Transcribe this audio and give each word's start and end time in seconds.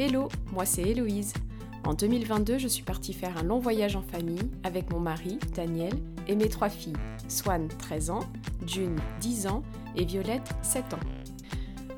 Hello, 0.00 0.28
moi 0.52 0.64
c'est 0.64 0.82
Héloïse. 0.82 1.32
En 1.84 1.92
2022, 1.92 2.58
je 2.58 2.68
suis 2.68 2.84
partie 2.84 3.12
faire 3.12 3.36
un 3.36 3.42
long 3.42 3.58
voyage 3.58 3.96
en 3.96 4.02
famille 4.02 4.48
avec 4.62 4.92
mon 4.92 5.00
mari, 5.00 5.40
Daniel, 5.56 5.92
et 6.28 6.36
mes 6.36 6.48
trois 6.48 6.68
filles, 6.68 6.92
Swan, 7.26 7.66
13 7.66 8.10
ans, 8.10 8.20
June, 8.64 8.96
10 9.20 9.48
ans, 9.48 9.64
et 9.96 10.04
Violette, 10.04 10.54
7 10.62 10.94
ans. 10.94 11.00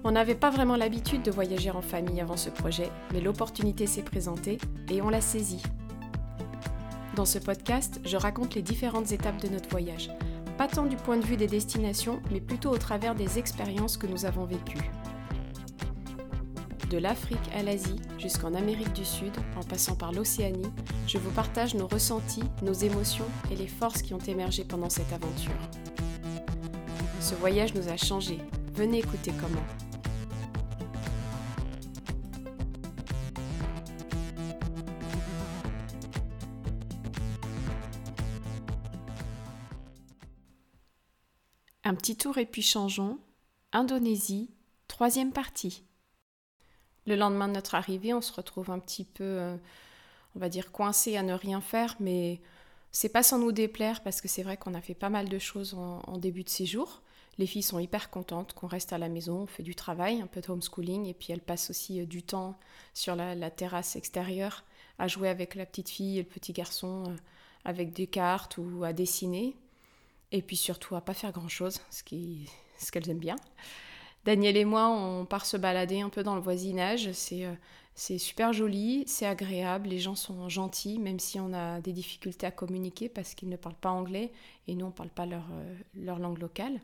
On 0.03 0.13
n'avait 0.13 0.35
pas 0.35 0.49
vraiment 0.49 0.77
l'habitude 0.77 1.21
de 1.21 1.31
voyager 1.31 1.71
en 1.71 1.83
famille 1.83 2.23
avant 2.23 2.39
ce 2.39 2.49
projet, 2.49 2.89
mais 3.13 3.21
l'opportunité 3.21 3.87
s'est 3.87 4.01
présentée 4.01 4.57
et 4.89 5.03
on 5.03 5.11
l'a 5.11 5.21
saisie. 5.21 5.63
Dans 7.17 7.27
ce 7.27 7.39
podcast, 7.39 8.01
je 8.07 8.17
raconte 8.17 8.55
les 8.55 8.63
différentes 8.63 9.13
étapes 9.13 9.43
de 9.43 9.49
notre 9.49 9.69
voyage, 9.69 10.09
pas 10.57 10.69
tant 10.69 10.87
du 10.87 10.97
point 10.97 11.19
de 11.19 11.27
vue 11.27 11.37
des 11.37 11.49
destinations, 11.49 12.23
mais 12.33 12.41
plutôt 12.41 12.71
au 12.71 12.79
travers 12.79 13.15
des 13.15 13.39
expériences 13.39 13.99
que 13.99 14.07
nous 14.07 14.25
avons 14.25 14.47
vécues. 14.47 14.91
De 16.91 16.99
l'Afrique 16.99 17.39
à 17.55 17.63
l'Asie 17.63 18.01
jusqu'en 18.19 18.53
Amérique 18.53 18.93
du 18.95 19.05
Sud, 19.05 19.33
en 19.57 19.63
passant 19.63 19.95
par 19.95 20.11
l'Océanie, 20.11 20.73
je 21.07 21.19
vous 21.19 21.31
partage 21.31 21.77
nos 21.77 21.87
ressentis, 21.87 22.43
nos 22.63 22.73
émotions 22.73 23.29
et 23.49 23.55
les 23.55 23.69
forces 23.69 24.03
qui 24.03 24.13
ont 24.13 24.19
émergé 24.19 24.65
pendant 24.65 24.91
cette 24.91 25.13
aventure. 25.13 25.53
Ce 27.21 27.37
voyage 27.37 27.75
nous 27.75 27.89
a 27.89 27.97
changés. 27.97 28.41
Venez 28.75 28.99
écouter 28.99 29.31
comment. 29.41 29.63
Un 41.85 41.95
petit 41.95 42.17
tour 42.17 42.39
et 42.39 42.47
puis 42.47 42.63
changeons. 42.63 43.21
Indonésie, 43.73 44.51
troisième 44.89 45.31
partie. 45.31 45.85
Le 47.11 47.17
lendemain 47.17 47.49
de 47.49 47.55
notre 47.55 47.75
arrivée, 47.75 48.15
on 48.15 48.21
se 48.21 48.33
retrouve 48.33 48.71
un 48.71 48.79
petit 48.79 49.03
peu, 49.03 49.25
euh, 49.25 49.57
on 50.37 50.39
va 50.39 50.49
dire, 50.49 50.71
coincé 50.71 51.17
à 51.17 51.25
ne 51.25 51.33
rien 51.33 51.61
faire, 51.61 51.97
mais 51.99 52.41
c'est 52.93 53.09
pas 53.09 53.25
sans 53.25 53.41
nous 53.41 53.51
déplaire 53.51 54.05
parce 54.05 54.21
que 54.21 54.29
c'est 54.29 54.45
vrai 54.45 54.57
qu'on 54.57 54.75
a 54.75 54.81
fait 54.81 54.95
pas 54.95 55.11
mal 55.11 55.29
de 55.29 55.39
choses 55.41 55.75
en, 55.75 56.19
début 56.19 56.45
de 56.45 56.49
séjour. 56.49 57.03
Les 57.37 57.49
filles 57.49 57.65
sont 57.65 57.81
hyper 57.81 58.11
contentes 58.11 58.53
qu'on 58.53 58.69
reste 58.69 58.93
à 58.93 58.99
la 58.99 59.09
maison, 59.09 59.41
on 59.41 59.47
fait 59.49 59.65
du 59.65 59.75
travail, 59.75 60.21
un 60.21 60.29
peu 60.29 60.41
de 60.41 60.49
homeschooling, 60.53 61.07
et 61.07 61.15
puis 61.15 61.33
elles 61.33 61.41
passent 61.41 61.71
aussi 61.71 62.01
euh, 62.01 62.07
du 62.07 62.23
temps 62.23 62.57
sur 62.95 63.17
la, 63.17 63.51
terrasse 63.51 63.97
extérieure 63.97 64.63
à 65.01 65.09
jouer 65.09 65.31
avec 65.31 65.57
la 65.57 65.67
petite 65.67 65.89
fille 65.89 66.21
et 66.21 66.23
le 66.23 66.29
petit 66.29 66.53
garçon 66.53 67.07
euh, 67.09 67.17
avec 67.65 67.93
des 67.93 68.07
cartes 68.07 68.57
ou 68.57 68.85
à 68.85 68.93
dessiner. 68.93 69.57
Et 70.31 70.43
puis 70.43 70.57
surtout 70.57 70.95
à 70.95 71.01
pas 71.01 71.15
faire 71.15 71.33
grand 71.33 71.49
chose, 71.49 71.81
ce 71.91 72.05
qu'elles 72.05 73.11
aiment 73.11 73.19
bien. 73.19 73.35
Daniel 74.25 74.57
et 74.57 74.65
moi, 74.65 74.89
on 74.89 75.25
part 75.25 75.47
se 75.47 75.57
balader 75.57 76.01
un 76.01 76.11
peu 76.11 76.23
dans 76.23 76.35
le 76.35 76.41
voisinage. 76.41 77.13
C'est 77.13 77.45
euh, 77.45 77.55
c'est 77.95 78.19
super 78.19 78.55
joli, 78.55 79.05
c'est 79.07 79.27
agréable, 79.27 79.89
les 79.89 79.99
gens 79.99 80.15
sont 80.15 80.49
gentils, 80.49 80.99
même 80.99 81.19
si 81.19 81.39
on 81.39 81.53
a 81.53 81.81
des 81.81 81.93
difficultés 81.93 82.47
à 82.47 82.51
communiquer 82.51 83.11
parce 83.11 83.35
qu'ils 83.35 83.51
ne 83.51 83.57
parlent 83.57 83.75
pas 83.75 83.91
anglais 83.91 84.33
et 84.69 84.75
nous, 84.75 84.87
on 84.87 84.89
ne 84.89 84.95
parle 84.95 85.11
pas 85.11 85.27
leur, 85.27 85.45
euh, 85.53 85.75
leur, 85.95 86.19
langue 86.19 86.39
locale. 86.39 86.81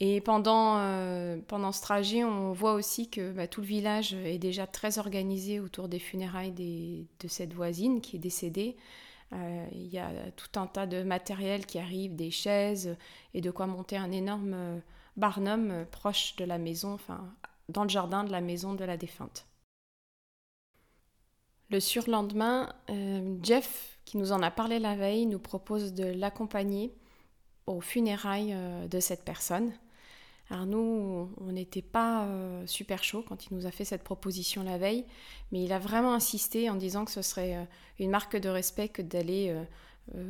Et 0.00 0.20
pendant, 0.20 0.76
euh, 0.78 1.38
pendant 1.46 1.72
ce 1.72 1.80
trajet, 1.80 2.22
on 2.22 2.52
voit 2.52 2.74
aussi 2.74 3.08
que 3.08 3.32
bah, 3.32 3.46
tout 3.46 3.62
le 3.62 3.66
village 3.66 4.12
est 4.12 4.38
déjà 4.38 4.66
très 4.66 4.98
organisé 4.98 5.58
autour 5.58 5.88
des 5.88 5.98
funérailles 5.98 6.52
de 6.52 7.28
cette 7.28 7.54
voisine 7.54 8.02
qui 8.02 8.16
est 8.16 8.20
décédée. 8.20 8.76
Il 9.72 9.88
y 9.88 9.98
a 9.98 10.10
tout 10.36 10.60
un 10.60 10.66
tas 10.66 10.86
de 10.86 11.02
matériel 11.02 11.66
qui 11.66 11.78
arrive, 11.78 12.14
des 12.14 12.30
chaises 12.30 12.96
et 13.34 13.40
de 13.40 13.50
quoi 13.50 13.66
monter 13.66 13.96
un 13.96 14.12
énorme 14.12 14.80
Barnum, 15.18 15.70
euh, 15.72 15.84
proche 15.84 16.36
de 16.36 16.44
la 16.44 16.58
maison, 16.58 16.94
enfin, 16.94 17.34
dans 17.68 17.82
le 17.82 17.88
jardin 17.88 18.24
de 18.24 18.30
la 18.30 18.40
maison 18.40 18.74
de 18.74 18.84
la 18.84 18.96
défunte. 18.96 19.46
Le 21.70 21.80
surlendemain, 21.80 22.72
euh, 22.88 23.36
Jeff, 23.42 23.98
qui 24.04 24.16
nous 24.16 24.32
en 24.32 24.42
a 24.42 24.50
parlé 24.50 24.78
la 24.78 24.94
veille, 24.94 25.26
nous 25.26 25.40
propose 25.40 25.92
de 25.92 26.04
l'accompagner 26.04 26.94
aux 27.66 27.80
funérailles 27.80 28.54
euh, 28.54 28.86
de 28.86 29.00
cette 29.00 29.24
personne. 29.24 29.72
Alors 30.50 30.64
nous, 30.64 31.30
on 31.38 31.52
n'était 31.52 31.82
pas 31.82 32.26
super 32.64 33.04
chaud 33.04 33.22
quand 33.28 33.44
il 33.44 33.54
nous 33.54 33.66
a 33.66 33.70
fait 33.70 33.84
cette 33.84 34.02
proposition 34.02 34.62
la 34.62 34.78
veille, 34.78 35.04
mais 35.52 35.62
il 35.62 35.74
a 35.74 35.78
vraiment 35.78 36.14
insisté 36.14 36.70
en 36.70 36.74
disant 36.74 37.04
que 37.04 37.10
ce 37.10 37.20
serait 37.20 37.68
une 37.98 38.08
marque 38.08 38.34
de 38.34 38.48
respect 38.48 38.88
que 38.88 39.02
d'aller 39.02 39.54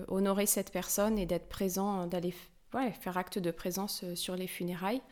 honorer 0.08 0.46
cette 0.46 0.72
personne 0.72 1.20
et 1.20 1.26
d'être 1.26 1.48
présent, 1.48 2.08
d'aller 2.08 2.34
faire 3.00 3.16
acte 3.16 3.38
de 3.38 3.50
présence 3.50 4.02
euh, 4.04 4.14
sur 4.14 4.36
les 4.36 4.46
funérailles. 4.46 5.02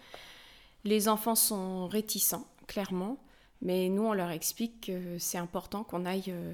Les 0.84 1.09
enfants 1.09 1.34
sont 1.34 1.89
réticents, 1.89 2.47
clairement, 2.67 3.19
mais 3.62 3.89
nous, 3.89 4.05
on 4.05 4.12
leur 4.12 4.31
explique 4.31 4.87
que 4.87 5.19
c'est 5.19 5.39
important 5.39 5.83
qu'on 5.83 6.05
aille 6.05 6.25
euh, 6.28 6.53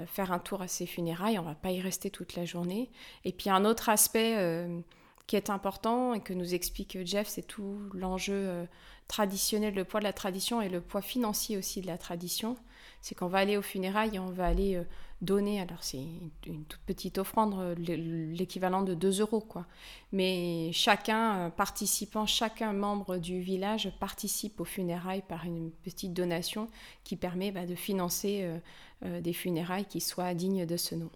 euh, 0.00 0.06
faire 0.06 0.32
un 0.32 0.38
tour 0.38 0.62
à 0.62 0.68
ces 0.68 0.86
funérailles, 0.86 1.38
on 1.38 1.42
va 1.42 1.54
pas 1.54 1.70
y 1.70 1.80
rester 1.80 2.10
toute 2.10 2.36
la 2.36 2.44
journée. 2.44 2.90
Et 3.24 3.32
puis 3.32 3.50
un 3.50 3.64
autre 3.64 3.88
aspect 3.88 4.66
qui 5.26 5.36
est 5.36 5.50
important 5.50 6.14
et 6.14 6.20
que 6.20 6.32
nous 6.32 6.54
explique 6.54 6.98
Jeff, 7.04 7.28
c'est 7.28 7.46
tout 7.46 7.78
l'enjeu 7.92 8.66
traditionnel, 9.08 9.74
le 9.74 9.84
poids 9.84 10.00
de 10.00 10.04
la 10.04 10.12
tradition 10.12 10.60
et 10.60 10.68
le 10.68 10.80
poids 10.80 11.00
financier 11.00 11.56
aussi 11.56 11.80
de 11.80 11.86
la 11.86 11.96
tradition. 11.96 12.56
C'est 13.00 13.14
qu'on 13.14 13.28
va 13.28 13.38
aller 13.38 13.56
aux 13.56 13.62
funérailles 13.62 14.16
et 14.16 14.18
on 14.18 14.30
va 14.30 14.46
aller 14.46 14.82
donner, 15.24 15.60
alors 15.60 15.82
c'est 15.82 16.02
une, 16.46 16.64
toute 16.64 16.80
petite 16.86 17.18
offrande, 17.18 17.54
euh, 17.58 17.74
l'équivalent 17.76 18.82
de 18.82 18.94
2 18.94 19.20
euros, 19.20 19.40
quoi. 19.40 19.66
Mais 20.12 20.70
chacun 20.72 21.36
euh, 21.36 21.50
participant, 21.50 22.26
chacun 22.26 22.72
membre 22.72 23.16
du 23.16 23.40
village 23.40 23.92
participe 23.98 24.60
aux 24.60 24.64
funérailles 24.64 25.24
par 25.28 25.44
une 25.44 25.70
petite 25.70 26.12
donation 26.12 26.68
qui 27.02 27.16
permet 27.16 27.50
bah, 27.50 27.66
de 27.66 27.74
financer 27.74 28.48
euh, 29.04 29.20
des 29.20 29.32
funérailles 29.32 29.86
qui 29.86 30.00
soient 30.00 30.34
dignes 30.34 30.66
de 30.66 30.76
ce 30.76 30.94
nom. 30.94 31.10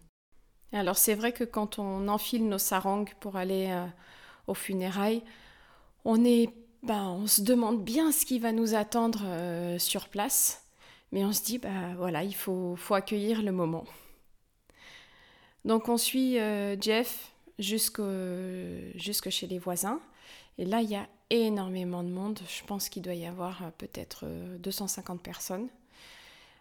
Alors 0.72 0.98
c'est 0.98 1.14
vrai 1.14 1.32
que 1.32 1.44
quand 1.44 1.78
on 1.78 2.08
enfile 2.08 2.48
nos 2.48 2.58
sarangs 2.58 3.06
pour 3.20 3.36
aller 3.36 3.74
aux 4.46 4.54
funérailles, 4.54 5.22
on 6.04 6.24
est, 6.24 6.52
bah, 6.82 7.04
on 7.08 7.26
se 7.26 7.40
demande 7.40 7.82
bien 7.82 8.12
ce 8.12 8.26
qui 8.26 8.38
va 8.38 8.52
nous 8.52 8.74
attendre 8.74 9.22
sur 9.78 10.08
place. 10.08 10.67
Mais 11.12 11.24
on 11.24 11.32
se 11.32 11.42
dit, 11.42 11.58
bah 11.58 11.94
voilà, 11.96 12.22
il 12.24 12.34
faut, 12.34 12.76
accueillir 12.90 13.42
le 13.42 13.52
moment. 13.52 13.84
Donc 15.64 15.88
on 15.88 15.96
suit 15.96 16.38
euh, 16.38 16.76
Jeff 16.80 17.32
jusque, 17.58 18.00
jusque 18.94 19.30
chez 19.30 19.46
les 19.46 19.58
voisins. 19.58 20.00
Et 20.58 20.64
là, 20.64 20.82
il 20.82 20.90
y 20.90 20.96
a 20.96 21.08
énormément 21.30 22.02
de 22.02 22.08
monde. 22.08 22.40
Je 22.48 22.64
pense 22.64 22.88
qu'il 22.88 23.02
doit 23.02 23.14
y 23.14 23.26
avoir 23.26 23.62
euh, 23.62 23.70
peut-être 23.76 24.26
250 24.58 25.18
euh, 25.18 25.22
personnes. 25.22 25.68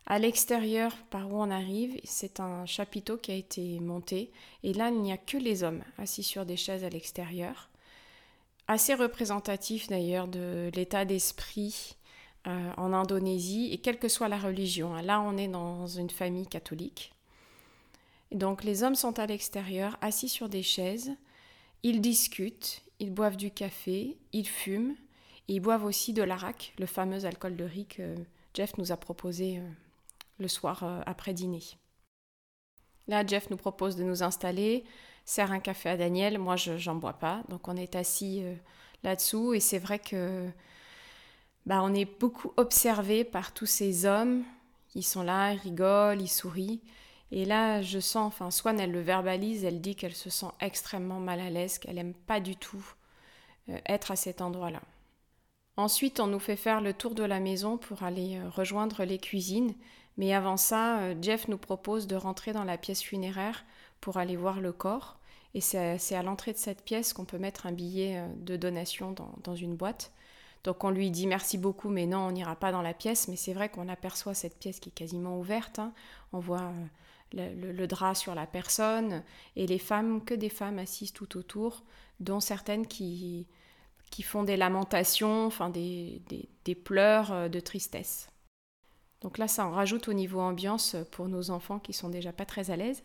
À 0.05 0.19
l'extérieur, 0.19 0.95
par 1.09 1.31
où 1.31 1.41
on 1.41 1.51
arrive, 1.51 1.99
c'est 2.05 2.39
un 2.39 2.65
chapiteau 2.65 3.17
qui 3.17 3.31
a 3.31 3.35
été 3.35 3.79
monté. 3.81 4.31
Et 4.63 4.73
là, 4.73 4.89
il 4.89 5.01
n'y 5.01 5.11
a 5.11 5.17
que 5.17 5.37
les 5.37 5.63
hommes 5.63 5.83
assis 5.97 6.23
sur 6.23 6.45
des 6.45 6.55
chaises 6.55 6.85
à 6.85 6.89
l'extérieur. 6.89 7.69
Assez 8.69 8.93
représentatif 8.93 9.87
d'ailleurs 9.87 10.27
de 10.27 10.71
l'état 10.73 11.03
d'esprit 11.03 11.96
euh, 12.47 12.71
en 12.77 12.93
Indonésie, 12.93 13.69
et 13.73 13.77
quelle 13.77 13.99
que 13.99 14.07
soit 14.07 14.29
la 14.29 14.37
religion. 14.37 14.95
Hein. 14.95 15.01
Là, 15.01 15.19
on 15.19 15.35
est 15.35 15.49
dans 15.49 15.85
une 15.85 16.09
famille 16.09 16.47
catholique. 16.47 17.13
donc 18.31 18.63
les 18.63 18.83
hommes 18.83 18.95
sont 18.95 19.19
à 19.19 19.25
l'extérieur, 19.25 19.97
assis 19.99 20.29
sur 20.29 20.47
des 20.47 20.63
chaises, 20.63 21.11
ils 21.83 21.99
discutent, 21.99 22.83
ils 22.99 23.13
boivent 23.13 23.35
du 23.35 23.51
café, 23.51 24.17
ils 24.31 24.47
fument, 24.47 24.95
et 25.49 25.55
ils 25.55 25.59
boivent 25.59 25.83
aussi 25.83 26.13
de 26.13 26.23
l'arak, 26.23 26.73
le 26.79 26.85
fameux 26.85 27.25
alcool 27.25 27.57
de 27.57 27.65
riz 27.65 27.85
que 27.85 28.15
Jeff 28.53 28.77
nous 28.77 28.93
a 28.93 28.97
proposé 28.97 29.57
euh, 29.57 29.69
le 30.39 30.47
soir 30.47 30.83
euh, 30.83 31.01
après 31.05 31.33
dîner. 31.33 31.63
Là, 33.07 33.25
Jeff 33.25 33.49
nous 33.49 33.57
propose 33.57 33.97
de 33.97 34.03
nous 34.03 34.23
installer, 34.23 34.85
sert 35.25 35.51
un 35.51 35.59
café 35.59 35.89
à 35.89 35.97
Daniel, 35.97 36.37
moi 36.37 36.55
je 36.55 36.71
n'en 36.89 36.95
bois 36.95 37.19
pas, 37.19 37.43
donc 37.49 37.67
on 37.67 37.75
est 37.75 37.95
assis 37.95 38.43
là-dessous, 39.03 39.53
et 39.53 39.59
c'est 39.59 39.79
vrai 39.79 39.99
que 39.99 40.49
bah, 41.67 41.81
on 41.83 41.93
est 41.93 42.05
beaucoup 42.05 42.53
observé 42.55 43.25
par 43.25 43.53
tous 43.53 43.65
ces 43.65 44.05
hommes. 44.05 44.45
Ils 44.95 45.03
sont 45.03 45.21
là, 45.21 45.51
ils 45.51 45.59
rigolent, 45.59 46.21
ils 46.21 46.29
sourient. 46.29 46.79
Et 47.31 47.43
là, 47.43 47.81
je 47.81 47.99
sens, 47.99 48.25
enfin, 48.25 48.51
Swan, 48.51 48.79
elle 48.79 48.93
le 48.93 49.01
verbalise, 49.01 49.65
elle 49.65 49.81
dit 49.81 49.97
qu'elle 49.97 50.15
se 50.15 50.29
sent 50.29 50.47
extrêmement 50.61 51.19
mal 51.19 51.41
à 51.41 51.49
l'aise, 51.49 51.77
qu'elle 51.77 51.95
n'aime 51.95 52.13
pas 52.13 52.39
du 52.39 52.55
tout 52.55 52.93
euh, 53.67 53.77
être 53.85 54.11
à 54.11 54.15
cet 54.15 54.39
endroit-là. 54.39 54.81
Ensuite, 55.75 56.21
on 56.21 56.27
nous 56.27 56.39
fait 56.39 56.55
faire 56.55 56.79
le 56.79 56.93
tour 56.93 57.15
de 57.15 57.23
la 57.23 57.41
maison 57.41 57.77
pour 57.77 58.03
aller 58.03 58.37
euh, 58.37 58.49
rejoindre 58.49 59.03
les 59.03 59.19
cuisines. 59.19 59.75
Mais 60.15 60.33
avant 60.33 60.55
ça, 60.55 60.99
euh, 60.99 61.15
Jeff 61.21 61.49
nous 61.49 61.57
propose 61.57 62.07
de 62.07 62.15
rentrer 62.15 62.53
dans 62.53 62.63
la 62.63 62.77
pièce 62.77 63.03
funéraire 63.03 63.65
pour 63.99 64.15
aller 64.15 64.37
voir 64.37 64.61
le 64.61 64.71
corps. 64.71 65.17
Et 65.53 65.59
c'est 65.59 66.15
à 66.15 66.23
l'entrée 66.23 66.53
de 66.53 66.57
cette 66.57 66.85
pièce 66.85 67.11
qu'on 67.11 67.25
peut 67.25 67.39
mettre 67.39 67.65
un 67.65 67.71
billet 67.73 68.23
de 68.37 68.55
donation 68.55 69.15
dans 69.43 69.55
une 69.55 69.75
boîte. 69.75 70.11
Donc 70.63 70.83
on 70.83 70.89
lui 70.89 71.11
dit 71.11 71.27
merci 71.27 71.57
beaucoup, 71.57 71.89
mais 71.89 72.05
non, 72.05 72.19
on 72.19 72.31
n'ira 72.31 72.55
pas 72.55 72.71
dans 72.71 72.81
la 72.81 72.93
pièce. 72.93 73.27
Mais 73.27 73.35
c'est 73.35 73.53
vrai 73.53 73.69
qu'on 73.69 73.87
aperçoit 73.87 74.33
cette 74.33 74.57
pièce 74.57 74.79
qui 74.79 74.89
est 74.89 74.93
quasiment 74.93 75.39
ouverte. 75.39 75.79
Hein. 75.79 75.93
On 76.33 76.39
voit 76.39 76.71
euh, 77.35 77.71
le, 77.73 77.87
drap 77.87 78.15
sur 78.15 78.35
la 78.35 78.45
personne 78.45 79.23
et 79.55 79.67
les 79.67 79.79
femmes, 79.79 80.23
que 80.23 80.33
des 80.33 80.49
femmes 80.49 80.79
assises 80.79 81.13
tout 81.13 81.37
autour, 81.37 81.83
dont 82.19 82.39
certaines 82.39 82.87
qui, 82.87 83.47
qui 84.11 84.23
font 84.23 84.43
des 84.43 84.57
lamentations, 84.57 85.45
enfin 85.45 85.69
des, 85.69 86.21
des, 86.65 86.75
pleurs 86.75 87.31
euh, 87.31 87.49
de 87.49 87.59
tristesse. 87.59 88.29
Donc 89.21 89.37
là, 89.37 89.47
ça 89.47 89.65
en 89.65 89.71
rajoute 89.71 90.07
au 90.07 90.13
niveau 90.13 90.39
ambiance 90.39 90.95
pour 91.11 91.27
nos 91.27 91.49
enfants 91.49 91.79
qui 91.79 91.93
sont 91.93 92.09
déjà 92.09 92.31
pas 92.31 92.45
très 92.45 92.69
à 92.69 92.75
l'aise. 92.75 93.03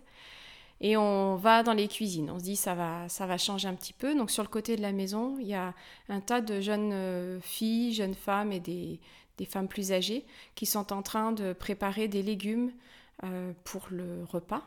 Et 0.85 0.97
on 0.97 1.37
va 1.37 1.63
dans 1.63 1.75
les 1.75 1.87
cuisines. 1.87 2.29
On 2.29 2.41
se 2.41 2.45
dit 2.45 2.57
ça 2.57 2.75
va, 2.75 3.09
ça 3.09 3.25
va 3.25 3.39
changer 3.39 3.69
un 3.69 3.75
petit 3.75 3.93
peu. 3.93 4.17
Donc 4.17 4.33
sur 4.33 4.43
le 4.43 4.49
côté 4.49 4.77
de 4.77 4.83
la 4.83 4.91
maison, 4.91 5.37
il 5.41 5.47
y 5.47 5.55
a 5.55 5.75
un 6.09 6.21
tas 6.21 6.41
de 6.41 6.61
jeunes 6.61 6.91
euh, 6.93 7.41
filles, 7.41 7.95
jeunes 7.95 8.15
femmes 8.17 8.51
et 8.53 8.61
des, 8.61 8.99
femmes 9.49 9.67
plus 9.67 9.91
âgées 9.91 10.25
qui 10.55 10.67
sont 10.67 10.93
en 10.93 11.03
train 11.03 11.33
de 11.33 11.53
préparer 11.53 12.07
des 12.07 12.23
légumes 12.23 12.71
euh, 13.25 13.53
pour 13.65 13.89
le 13.91 14.25
repas. 14.25 14.63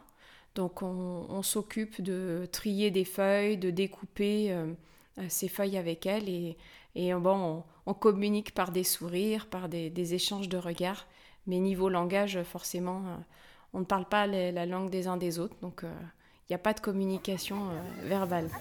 Donc 0.56 0.82
on, 0.82 1.42
s'occupe 1.44 2.02
de 2.02 2.48
trier 2.52 2.92
des 2.92 3.06
feuilles, 3.06 3.58
de 3.58 3.70
découper 3.70 4.52
euh, 4.52 4.74
ces 5.30 5.48
feuilles 5.50 5.78
avec 5.78 6.06
elles 6.06 6.30
et, 6.30 7.14
bon, 7.14 7.64
on, 7.86 7.94
communique 7.94 8.54
par 8.54 8.72
des 8.72 8.84
sourires, 8.84 9.48
par 9.48 9.70
des 9.70 10.14
échanges 10.14 10.50
de 10.50 10.58
regards. 10.58 11.08
Mais 11.48 11.60
niveau 11.60 11.90
langage, 11.90 12.42
forcément, 12.44 13.04
on 13.76 13.80
ne 13.80 13.86
parle 13.86 14.06
pas 14.06 14.26
la 14.26 14.66
langue 14.66 14.90
des 14.90 15.08
uns 15.08 15.18
des 15.18 15.38
autres, 15.38 15.56
donc 15.62 15.82
il 15.84 15.88
euh, 15.88 15.92
n'y 16.50 16.56
a 16.56 16.60
pas 16.60 16.74
de 16.74 16.80
communication 16.80 17.58
euh, 17.70 18.08
verbale. 18.08 18.50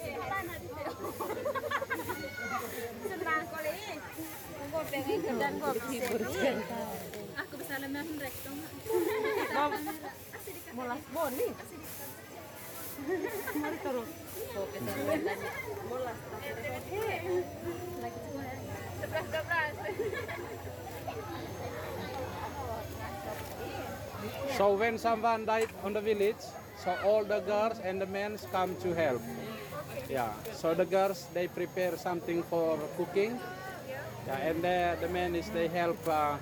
So 24.57 24.77
when 24.77 24.99
someone 24.99 25.47
died 25.47 25.69
on 25.83 25.93
the 25.95 26.01
village, 26.01 26.43
so 26.79 26.95
all 27.05 27.25
the 27.25 27.41
girls 27.41 27.81
and 27.83 28.01
the 28.01 28.07
men 28.07 28.39
come 28.53 28.77
to 28.83 28.95
help. 28.95 29.21
Yeah. 30.09 30.33
So 30.53 30.75
the 30.75 30.85
girls 30.85 31.27
they 31.35 31.49
prepare 31.49 31.97
something 31.97 32.43
for 32.45 32.79
cooking. 32.97 33.41
Yeah, 34.27 34.49
and 34.49 34.63
the, 34.63 34.97
the 35.01 35.09
men 35.09 35.35
is 35.35 35.51
they 35.51 35.69
help 35.69 35.99
uh, 36.07 36.37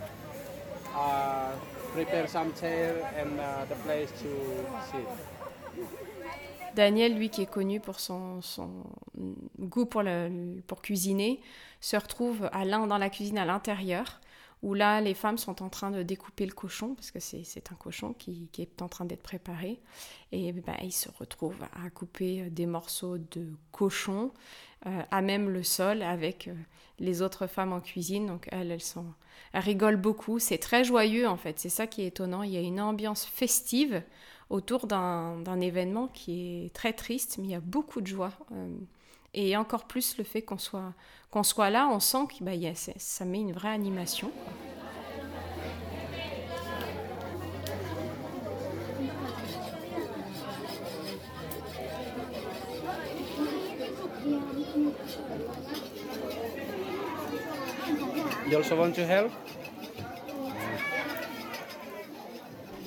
uh, 0.95 1.53
prepare 1.95 2.27
some 2.29 2.53
chair 2.55 2.95
and 3.17 3.41
uh, 3.41 3.65
the 3.69 3.77
place 3.77 4.11
to 4.21 4.29
sit. 4.91 5.09
Daniel, 6.75 7.15
lui 7.15 7.29
qui 7.29 7.43
est 7.43 7.51
connu 7.51 7.81
pour 7.81 8.01
son, 8.01 8.41
goût 9.61 9.85
pour, 9.85 10.03
pour 10.67 10.81
cuisiner, 10.81 11.41
se 11.81 11.97
retrouve 11.97 12.49
à 12.51 12.65
l'un 12.65 12.87
dans 12.87 12.97
la 12.97 13.11
cuisine 13.11 13.37
à 13.37 13.45
l'intérieur 13.45 14.22
où 14.63 14.75
là, 14.75 15.01
les 15.01 15.15
femmes 15.15 15.39
sont 15.39 15.63
en 15.63 15.69
train 15.69 15.91
de 15.91 16.03
découper 16.03 16.47
le 16.47 16.53
cochon, 16.53 16.95
parce 16.95 17.11
que 17.11 17.19
c'est 17.19 17.73
un 17.73 17.75
cochon 17.75 18.13
qui, 18.13 18.49
est 18.59 18.81
en 18.81 18.89
train 18.89 19.05
d'être 19.05 19.23
préparé. 19.23 19.81
Et 20.31 20.53
ben, 20.53 20.77
ils 20.83 20.93
se 20.93 21.09
retrouvent 21.19 21.63
à 21.85 21.91
couper 21.91 22.43
euh, 22.43 22.51
des 22.51 22.67
morceaux 22.67 23.19
de 23.19 23.49
cochon 23.73 24.33
euh, 24.87 25.03
à 25.11 25.21
même 25.21 25.51
le 25.51 25.63
sol 25.63 26.03
avec 26.03 26.49
euh, 26.49 26.55
les 27.01 27.23
autres 27.23 27.49
femmes 27.49 27.73
en 27.73 27.81
cuisine. 27.81 28.27
Donc 28.27 28.49
elles, 28.53 28.71
elles, 28.71 28.81
sont, 28.81 29.07
elles 29.53 29.63
rigolent 29.63 30.01
beaucoup. 30.01 30.39
C'est 30.39 30.59
très 30.59 30.85
joyeux 30.85 31.27
en 31.29 31.37
fait. 31.37 31.59
C'est 31.59 31.69
ça 31.69 31.89
qui 31.89 32.03
est 32.03 32.07
étonnant. 32.07 32.45
Il 32.45 32.53
y 32.53 32.57
a 32.57 32.61
une 32.61 32.81
ambiance 32.81 33.25
festive 33.25 34.03
autour 34.49 34.87
d'un 34.87 35.61
événement 35.61 36.09
qui 36.09 36.67
est 36.67 36.75
très 36.75 36.93
triste, 36.93 37.39
mais 37.39 37.49
il 37.49 37.51
y 37.51 37.55
a 37.55 37.61
beaucoup 37.61 38.01
de 38.01 38.07
joie. 38.07 38.33
Et 39.35 39.57
encore 39.57 39.85
plus 39.85 40.19
le 40.19 40.25
fait 40.25 40.43
qu'on 40.43 40.59
soit, 40.59 40.93
qu'on 41.31 41.43
soit 41.43 41.71
là, 41.71 41.89
on 41.91 42.01
sent 42.01 42.27
que 42.29 42.45
bah, 42.45 42.53
ça 42.99 43.25
met 43.25 43.41
une 43.41 43.53
vraie 43.53 43.71
animation. 43.71 44.31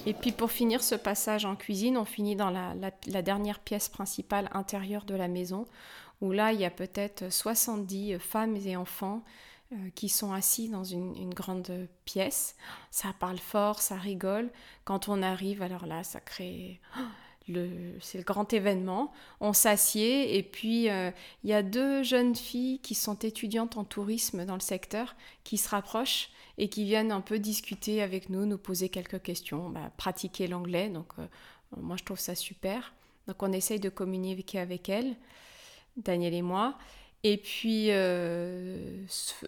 Et 0.07 0.13
puis 0.13 0.31
pour 0.31 0.52
finir 0.52 0.84
ce 0.84 0.94
passage 0.94 1.46
en 1.46 1.56
cuisine, 1.56 1.98
on 1.98 2.06
finit 2.06 2.36
dans 2.36 2.52
la, 2.52 3.22
dernière 3.22 3.60
pièce 3.60 3.90
principale 3.90 4.50
intérieure 4.54 5.04
de 5.04 5.16
la 5.16 5.28
maison, 5.28 5.66
où 6.22 6.31
là, 6.31 6.54
il 6.54 6.60
y 6.60 6.66
a 6.66 6.69
peut-être 6.69 7.31
70 7.31 8.19
femmes 8.19 8.56
et 8.56 8.78
enfants 8.78 9.24
euh, 9.74 9.75
qui 9.96 10.10
sont 10.10 10.31
assis 10.31 10.69
dans 10.69 10.84
une, 10.84 11.34
grande 11.34 11.88
pièce. 12.06 12.56
Ça 12.92 13.13
parle 13.19 13.40
fort, 13.40 13.81
ça 13.81 13.96
rigole. 13.96 14.52
Quand 14.84 15.10
on 15.10 15.24
arrive, 15.24 15.62
alors 15.62 15.86
là, 15.86 16.04
ça 16.04 16.19
crée... 16.19 16.80
Le, 17.48 17.69
c'est 18.01 18.18
le 18.18 18.24
grand 18.24 18.51
événement. 18.54 19.13
On 19.40 19.54
s'assied 19.54 20.36
et 20.36 20.42
puis 20.42 20.90
euh, 20.90 21.12
il 21.44 21.51
y 21.51 21.54
a 21.54 21.62
deux 21.62 22.01
jeunes 22.01 22.36
filles 22.36 22.80
qui 22.80 22.96
sont 22.96 23.13
étudiantes 23.19 23.78
en 23.78 23.84
tourisme 23.84 24.46
dans 24.46 24.56
le 24.56 24.62
secteur 24.62 25.16
qui 25.44 25.60
se 25.60 25.69
rapprochent 25.69 26.31
et 26.57 26.69
qui 26.69 26.84
viennent 26.84 27.12
un 27.12 27.22
peu 27.22 27.40
discuter 27.40 28.02
avec 28.02 28.30
nous, 28.30 28.46
nous 28.46 28.57
poser 28.57 28.90
quelques 28.90 29.22
questions, 29.22 29.69
bah, 29.69 29.92
pratiquer 29.98 30.48
l'anglais. 30.48 30.90
Donc 30.90 31.07
euh, 31.19 31.25
moi 31.78 31.98
je 31.98 32.04
trouve 32.04 32.19
ça 32.19 32.36
super. 32.36 32.94
Donc 33.28 33.42
on 33.44 33.52
essaye 33.52 33.80
de 33.80 33.90
communiquer 33.90 34.60
avec 34.60 34.90
elles. 34.90 35.16
Daniel 35.98 36.34
et 36.34 36.42
moi. 36.42 36.78
Et 37.24 37.38
puis, 37.38 37.88
euh, 37.90 39.04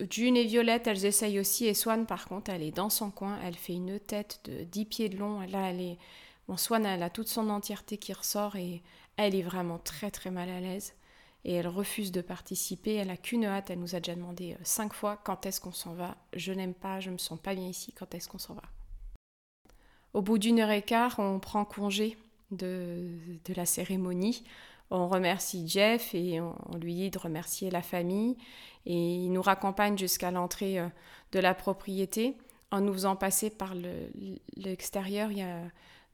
June 0.10 0.36
et 0.36 0.46
Violette, 0.46 0.88
elles 0.88 1.06
essayent 1.06 1.40
aussi. 1.40 1.68
Et 1.68 1.76
Swan, 1.76 2.08
par 2.08 2.28
contre, 2.28 2.50
elle 2.50 2.64
est 2.64 2.72
dans 2.72 2.90
son 2.90 3.12
coin. 3.12 3.38
Elle 3.44 3.54
fait 3.54 3.74
une 3.74 4.00
tête 4.00 4.40
de 4.46 4.64
10 4.64 4.86
pieds 4.86 5.10
de 5.10 5.18
long. 5.18 5.42
Là, 5.42 5.70
elle 5.70 5.82
est... 5.82 5.98
Bon, 6.48 6.58
Swan, 6.58 6.86
elle 6.86 7.04
a 7.04 7.10
toute 7.10 7.28
son 7.28 7.50
entièreté 7.50 7.98
qui 7.98 8.14
ressort 8.14 8.56
et 8.56 8.82
elle 9.18 9.36
est 9.36 9.44
vraiment 9.44 9.78
très, 9.78 10.10
très 10.10 10.32
mal 10.32 10.50
à 10.50 10.60
l'aise. 10.60 10.94
Et 11.48 11.54
elle 11.54 11.68
refuse 11.68 12.12
de 12.12 12.22
participer. 12.22 12.94
Elle 12.94 13.10
a 13.10 13.18
qu'une 13.18 13.46
hâte. 13.46 13.72
Elle 13.72 13.80
nous 13.80 13.96
a 13.96 14.00
déjà 14.00 14.14
demandé 14.14 14.54
euh, 14.54 14.58
cinq 14.64 14.94
fois 14.94 15.18
quand 15.18 15.48
est-ce 15.48 15.60
qu'on 15.60 15.72
s'en 15.72 15.94
va? 15.94 16.16
Je 16.34 16.54
n'aime 16.54 16.76
pas, 16.76 17.00
je 17.00 17.10
me 17.10 17.18
sens 17.18 17.40
pas 17.40 17.56
bien 17.56 17.68
ici. 17.68 17.92
Quand 17.94 18.14
est-ce 18.14 18.30
qu'on 18.30 18.38
s'en 18.38 18.54
va? 18.54 18.64
Au 20.14 20.22
bout 20.22 20.38
d'une 20.38 20.60
heure 20.60 20.70
et 20.70 20.84
quart, 20.84 21.16
on 21.18 21.40
prend 21.40 21.66
congé 21.66 22.18
de, 22.52 23.18
de 23.46 23.54
la 23.56 23.66
cérémonie 23.66 24.44
on 24.90 25.08
remercie 25.08 25.68
Jeff 25.68 26.14
et 26.16 26.40
on, 26.40 26.56
lui 26.80 26.96
dit 26.96 27.10
de 27.10 27.20
remercier 27.20 27.70
la 27.70 27.82
famille. 27.82 28.38
Et 28.86 28.96
il 28.96 29.32
nous 29.32 29.42
raccompagne 29.42 29.98
jusqu'à 29.98 30.32
l'entrée 30.32 30.80
euh, 30.80 30.88
de 31.34 31.40
la 31.40 31.54
propriété 31.54 32.38
en 32.72 32.82
nous 32.82 32.94
faisant 32.94 33.16
passer 33.16 33.50
par 33.50 33.74
l'extérieur. 34.56 35.32
il 35.32 35.40
y 35.40 35.42
a 35.42 35.62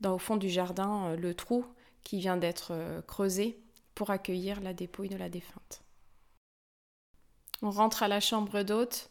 dans, 0.01 0.15
au 0.15 0.17
fond 0.17 0.37
du 0.37 0.49
jardin 0.49 1.05
euh, 1.05 1.15
le 1.15 1.33
trou 1.33 1.65
qui 2.03 2.19
vient 2.19 2.35
d'être 2.35 2.73
creusé 3.07 3.57
pour 3.95 4.09
accueillir 4.09 4.61
la 4.61 4.73
dépouille 4.73 5.09
de 5.09 5.17
la 5.17 5.29
défunte. 5.29 5.83
On 7.61 7.71
rentre 7.71 8.03
à 8.03 8.07
la 8.07 8.19
chambre 8.19 8.63
d'hôte 8.63 9.09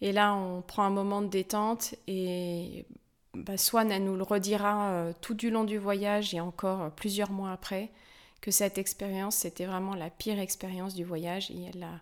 et 0.00 0.12
là 0.12 0.34
on 0.34 0.62
prend 0.62 0.82
un 0.82 0.90
moment 0.90 1.22
de 1.22 1.28
détente 1.28 1.94
et 2.06 2.86
bah, 3.34 3.56
Swan 3.56 3.92
elle 3.92 4.04
nous 4.04 4.16
le 4.16 4.22
redira 4.22 5.12
tout 5.20 5.34
du 5.34 5.50
long 5.50 5.64
du 5.64 5.78
voyage 5.78 6.34
et 6.34 6.40
encore 6.40 6.90
plusieurs 6.92 7.30
mois 7.30 7.52
après 7.52 7.92
que 8.40 8.50
cette 8.50 8.78
expérience, 8.78 9.36
c'était 9.36 9.66
vraiment 9.66 9.94
la 9.94 10.10
pire 10.10 10.38
expérience 10.38 10.94
du 10.94 11.04
voyage 11.04 11.50
et 11.50 11.64
elle 11.64 11.80
l'a 11.80 12.00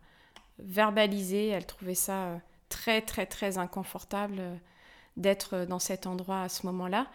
verbalisé, 0.58 1.48
elle 1.48 1.66
trouvait 1.66 1.94
ça 1.94 2.26
euh, 2.26 2.38
très 2.68 3.00
très 3.00 3.26
très 3.26 3.58
inconfortable 3.58 4.36
euh, 4.38 4.56
d'être 5.16 5.64
dans 5.64 5.78
cet 5.78 6.06
endroit 6.06 6.42
à 6.42 6.48
ce 6.48 6.66
moment-là. 6.66 7.06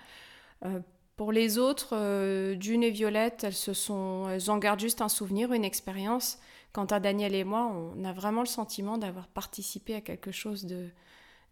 Euh, 1.14 1.18
pour 1.18 1.32
les 1.32 1.58
autres, 1.58 2.56
June 2.60 2.84
et 2.84 2.92
Violette, 2.92 3.44
elles 3.44 3.54
se 3.54 3.74
sont, 3.74 4.30
elles 4.30 4.50
en 4.50 4.58
gardent 4.58 4.80
juste 4.80 5.02
un 5.02 5.10
souvenir, 5.10 5.54
une 5.54 5.66
expérience. 5.66 6.40
Quant 6.72 6.86
à 6.86 7.00
Daniel 7.00 7.36
et 7.36 7.44
moi, 7.44 7.72
on 7.96 8.04
a 8.04 8.14
vraiment 8.14 8.42
le 8.42 8.48
sentiment 8.48 8.98
d'avoir 8.98 9.28
participé 9.28 9.96
à 9.96 10.02
quelque 10.02 10.32
chose 10.32 10.66
de 10.66 10.90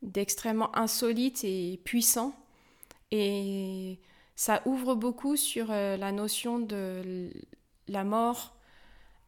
d'extrêmement 0.02 0.76
insolite 0.76 1.44
et 1.44 1.80
puissant. 1.84 2.34
Et 3.12 4.00
ça 4.36 4.64
ouvre 4.66 4.96
beaucoup 4.96 5.36
sur 5.36 5.68
la 5.68 6.12
notion 6.12 6.58
de 6.58 7.32
la 7.88 8.04
mort 8.04 8.56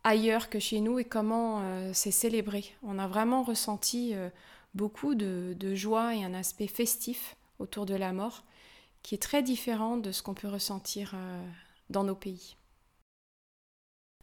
ailleurs 0.04 0.50
que 0.50 0.60
chez 0.60 0.82
nous 0.82 1.00
et 1.00 1.06
comment 1.06 1.62
euh, 1.62 1.92
c'est 1.94 2.12
célébré. 2.12 2.66
On 2.84 3.00
a 3.00 3.08
vraiment 3.08 3.44
ressenti 3.44 4.12
euh, 4.14 4.30
beaucoup 4.74 5.16
de, 5.16 5.76
joie 5.76 6.16
et 6.16 6.24
un 6.24 6.34
aspect 6.34 6.68
festif 6.68 7.36
autour 7.60 7.86
de 7.86 7.96
la 7.96 8.14
mort 8.14 8.44
qui 9.04 9.16
est 9.16 9.22
très 9.22 9.44
différent 9.44 9.98
de 9.98 10.12
ce 10.12 10.24
qu'on 10.24 10.34
peut 10.34 10.48
ressentir 10.48 11.12
euh, 11.14 11.46
dans 11.90 12.04
nos 12.04 12.16
pays. 12.16 12.56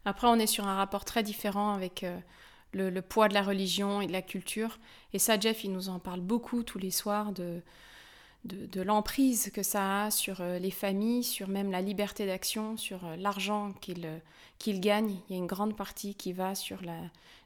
Après, 0.03 0.27
on 0.27 0.35
est 0.35 0.47
sur 0.47 0.67
un 0.67 0.75
rapport 0.75 1.05
très 1.05 1.23
différent 1.23 1.73
avec 1.73 2.03
le, 2.73 2.89
le, 2.89 3.01
poids 3.01 3.27
de 3.27 3.33
la 3.33 3.43
religion 3.43 4.01
et 4.01 4.07
de 4.07 4.11
la 4.11 4.21
culture. 4.21 4.79
Et 5.13 5.19
ça, 5.19 5.39
Jeff, 5.39 5.63
il 5.63 5.71
nous 5.71 5.89
en 5.89 5.99
parle 5.99 6.21
beaucoup 6.21 6.63
tous 6.63 6.79
les 6.79 6.89
soirs 6.89 7.31
de, 7.31 7.61
l'emprise 8.75 9.51
que 9.53 9.61
ça 9.61 10.05
a 10.05 10.11
sur 10.11 10.41
euh, 10.41 10.57
les 10.57 10.71
familles, 10.71 11.23
sur 11.23 11.47
même 11.47 11.71
la 11.71 11.81
liberté 11.81 12.25
d'action, 12.25 12.77
sur 12.77 13.05
euh, 13.05 13.15
l'argent 13.15 13.73
qu'ils 13.73 14.05
euh, 14.05 14.79
gagnent. 14.79 15.17
Il 15.29 15.33
y 15.33 15.35
a 15.35 15.37
une 15.37 15.47
grande 15.47 15.77
partie 15.77 16.15
qui 16.15 16.33
va 16.33 16.55
sur 16.55 16.81
la 16.83 16.97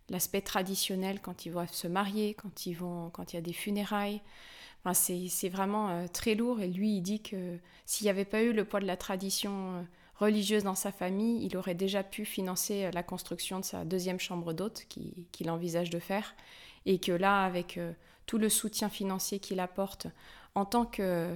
l'aspect 0.09 0.41
traditionnel 0.41 1.19
quand 1.21 1.45
ils 1.45 1.51
vont 1.51 1.65
se 1.67 1.87
marier, 1.87 2.35
quand, 2.35 2.65
ils 2.65 2.73
vont, 2.73 3.09
quand 3.09 3.33
il 3.33 3.37
y 3.37 3.39
a 3.39 3.41
des 3.41 3.53
funérailles. 3.53 4.21
Enfin, 4.85 4.93
c'est 4.93 5.49
vraiment 5.49 5.89
euh, 5.89 6.05
très 6.07 6.35
lourd 6.35 6.61
et 6.61 6.67
lui, 6.67 6.97
il 6.97 7.01
dit 7.01 7.19
que 7.19 7.57
s'il 7.87 8.05
n'y 8.05 8.11
avait 8.11 8.23
pas 8.23 8.43
eu 8.43 8.53
le 8.53 8.65
poids 8.65 8.79
de 8.79 8.85
la 8.85 8.97
tradition 8.97 9.51
euh, 9.51 9.81
religieuse 10.13 10.63
dans 10.63 10.75
sa 10.75 10.91
famille, 10.91 11.43
il 11.43 11.57
aurait 11.57 11.73
déjà 11.73 12.03
pu 12.03 12.23
financer 12.23 12.85
euh, 12.85 12.91
la 12.91 13.01
construction 13.01 13.59
de 13.59 13.65
sa 13.65 13.83
deuxième 13.83 14.19
chambre 14.19 14.53
d'hôte 14.53 14.85
qu'il 14.87 15.49
envisage 15.49 15.89
de 15.89 15.97
faire. 15.97 16.35
Et 16.85 16.99
que 16.99 17.11
là, 17.11 17.43
avec 17.43 17.79
tout 18.27 18.37
le 18.37 18.47
soutien 18.47 18.89
financier 18.89 19.39
qu'il 19.39 19.59
apporte 19.59 20.05
en 20.53 20.65
tant 20.65 20.85
que... 20.85 21.35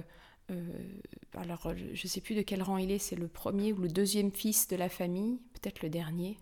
alors, 1.36 1.74
je 1.74 2.04
ne 2.04 2.08
sais 2.08 2.20
plus 2.20 2.36
de 2.36 2.42
quel 2.42 2.62
rang 2.62 2.76
il 2.76 2.92
est, 2.92 3.00
c'est 3.00 3.16
le 3.16 3.26
premier 3.26 3.72
ou 3.72 3.78
le 3.78 3.88
deuxième 3.88 4.30
fils 4.30 4.68
de 4.68 4.76
la 4.76 4.88
famille, 4.88 5.40
peut-être 5.54 5.82
le 5.82 5.88
dernier, 5.88 6.38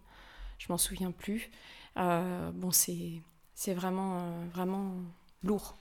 je 0.59 0.67
m'en 0.69 0.77
souviens 0.77 1.11
plus. 1.11 1.51
bon, 1.97 2.71
c'est 2.71 3.75
vraiment, 3.75 4.45
vraiment 4.53 4.93
lourd. 5.43 5.79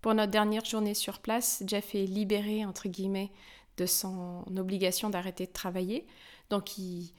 Pour 0.00 0.14
notre 0.14 0.30
dernière 0.30 0.64
journée 0.64 0.94
sur 0.94 1.18
place, 1.18 1.62
Jeff 1.66 1.94
est 1.94 2.06
libéré, 2.06 2.64
entre 2.64 2.88
guillemets, 2.88 3.30
de 3.76 3.86
son 3.86 4.44
obligation 4.56 5.10
d'arrêter 5.10 5.46
de 5.46 5.52
travailler. 5.52 6.06
Donc 6.50 6.78
il, 6.78 7.12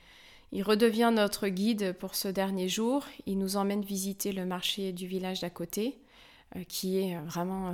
redevient 0.63 1.11
notre 1.13 1.47
guide 1.47 1.93
pour 1.93 2.15
ce 2.15 2.27
dernier 2.27 2.69
jour. 2.69 3.05
Il 3.25 3.37
nous 3.37 3.57
emmène 3.57 3.81
visiter 3.81 4.31
le 4.31 4.45
marché 4.45 4.91
du 4.91 5.07
village 5.07 5.41
d'à 5.41 5.49
côté, 5.49 5.99
euh, 6.55 6.63
qui 6.63 6.99
est 6.99 7.17
vraiment 7.19 7.69
euh, 7.69 7.73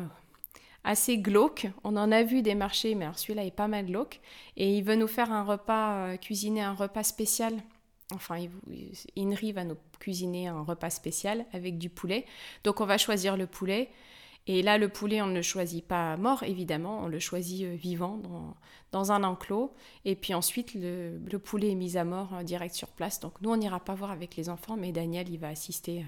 assez 0.84 1.18
glauque. 1.18 1.68
On 1.84 1.96
en 1.96 2.12
a 2.12 2.24
vu 2.24 2.42
des 2.42 2.56
marchés, 2.56 2.96
mais 2.96 3.08
celui-là 3.16 3.46
est 3.46 3.52
pas 3.52 3.68
mal 3.68 3.86
glauque. 3.86 4.20
Et 4.58 4.78
il 4.78 4.84
veut 4.84 4.96
nous 4.96 5.08
faire 5.08 5.32
un 5.32 5.44
repas, 5.44 6.08
euh, 6.08 6.18
cuisiner 6.18 6.62
un 6.62 6.74
repas 6.74 7.04
spécial. 7.04 7.54
Enfin, 8.14 8.38
Inri 9.18 9.52
va 9.54 9.64
nous 9.64 9.78
cuisiner 10.00 10.48
un 10.48 10.62
repas 10.62 10.90
spécial 10.90 11.46
avec 11.54 11.78
du 11.78 11.90
poulet. 11.90 12.26
Donc 12.64 12.82
on 12.82 12.86
va 12.86 12.98
choisir 12.98 13.38
le 13.38 13.48
poulet. 13.48 13.90
Et 14.46 14.62
là, 14.62 14.78
le 14.78 14.90
poulet, 14.90 15.22
on 15.22 15.28
ne 15.28 15.36
le 15.36 15.42
choisit 15.42 15.86
pas 15.86 16.18
mort, 16.18 16.44
évidemment, 16.44 17.00
on 17.04 17.08
le 17.08 17.20
choisit 17.20 17.64
euh, 17.64 17.76
vivant 17.76 18.20
dans, 18.92 19.12
un 19.12 19.24
enclos. 19.24 19.74
Et 20.04 20.16
puis 20.16 20.34
ensuite, 20.34 20.74
le, 20.76 21.38
poulet 21.38 21.72
est 21.72 21.76
mis 21.76 21.98
à 21.98 22.04
mort 22.04 22.34
euh, 22.34 22.44
direct 22.44 22.76
sur 22.76 22.90
place. 22.90 23.22
Donc 23.22 23.40
nous, 23.42 23.52
on 23.52 23.58
n'ira 23.58 23.80
pas 23.80 23.96
voir 23.96 24.12
avec 24.12 24.36
les 24.36 24.50
enfants, 24.50 24.76
mais 24.76 24.92
Daniel, 24.92 25.30
il 25.30 25.38
va 25.38 25.48
assister 25.48 26.00
euh, 26.00 26.06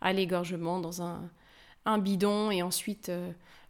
à 0.00 0.12
l'égorgement 0.12 0.78
dans 0.78 1.02
un, 1.02 1.30
bidon. 1.98 2.50
Et 2.52 2.62
ensuite, 2.62 3.10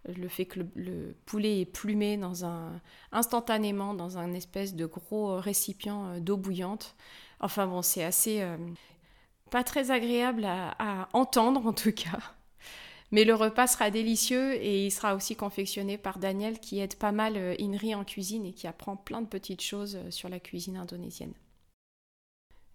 le 0.07 0.29
fait 0.29 0.45
que 0.45 0.61
le, 0.75 1.17
poulet 1.25 1.63
est 1.63 1.65
plumé 1.65 2.17
dans 2.19 2.45
un, 2.45 2.81
instantanément 3.11 3.95
dans 3.95 4.19
un 4.19 4.35
espèce 4.35 4.75
de 4.75 4.87
gros 4.87 5.37
récipient 5.41 6.21
d'eau 6.21 6.37
bouillante. 6.37 6.95
Enfin 7.41 7.67
bon, 7.67 7.83
c'est 7.83 8.05
assez... 8.05 8.47
pas 9.51 9.65
très 9.65 9.91
agréable 9.91 10.45
à 10.45 11.09
entendre 11.13 11.67
en 11.67 11.73
tout 11.73 11.93
cas. 11.93 12.19
Mais 13.13 13.25
le 13.25 13.35
repas 13.35 13.67
sera 13.67 13.91
délicieux 13.91 14.55
et 14.55 14.87
il 14.87 14.91
sera 14.91 15.15
aussi 15.15 15.37
confectionné 15.37 15.99
par 15.99 16.19
Daniel 16.19 16.59
qui 16.59 16.81
aide 16.81 16.97
pas 16.97 17.13
mal 17.13 17.37
euh, 17.37 17.55
Inri 17.61 17.95
en 17.95 18.05
cuisine 18.05 18.47
et 18.47 18.53
qui 18.53 18.67
apprend 18.67 18.97
plein 18.97 19.21
de 19.21 19.27
petites 19.27 19.63
choses 19.63 19.97
euh, 19.97 20.11
sur 20.11 20.29
la 20.29 20.41
cuisine 20.41 20.77
indonésienne. 20.77 21.35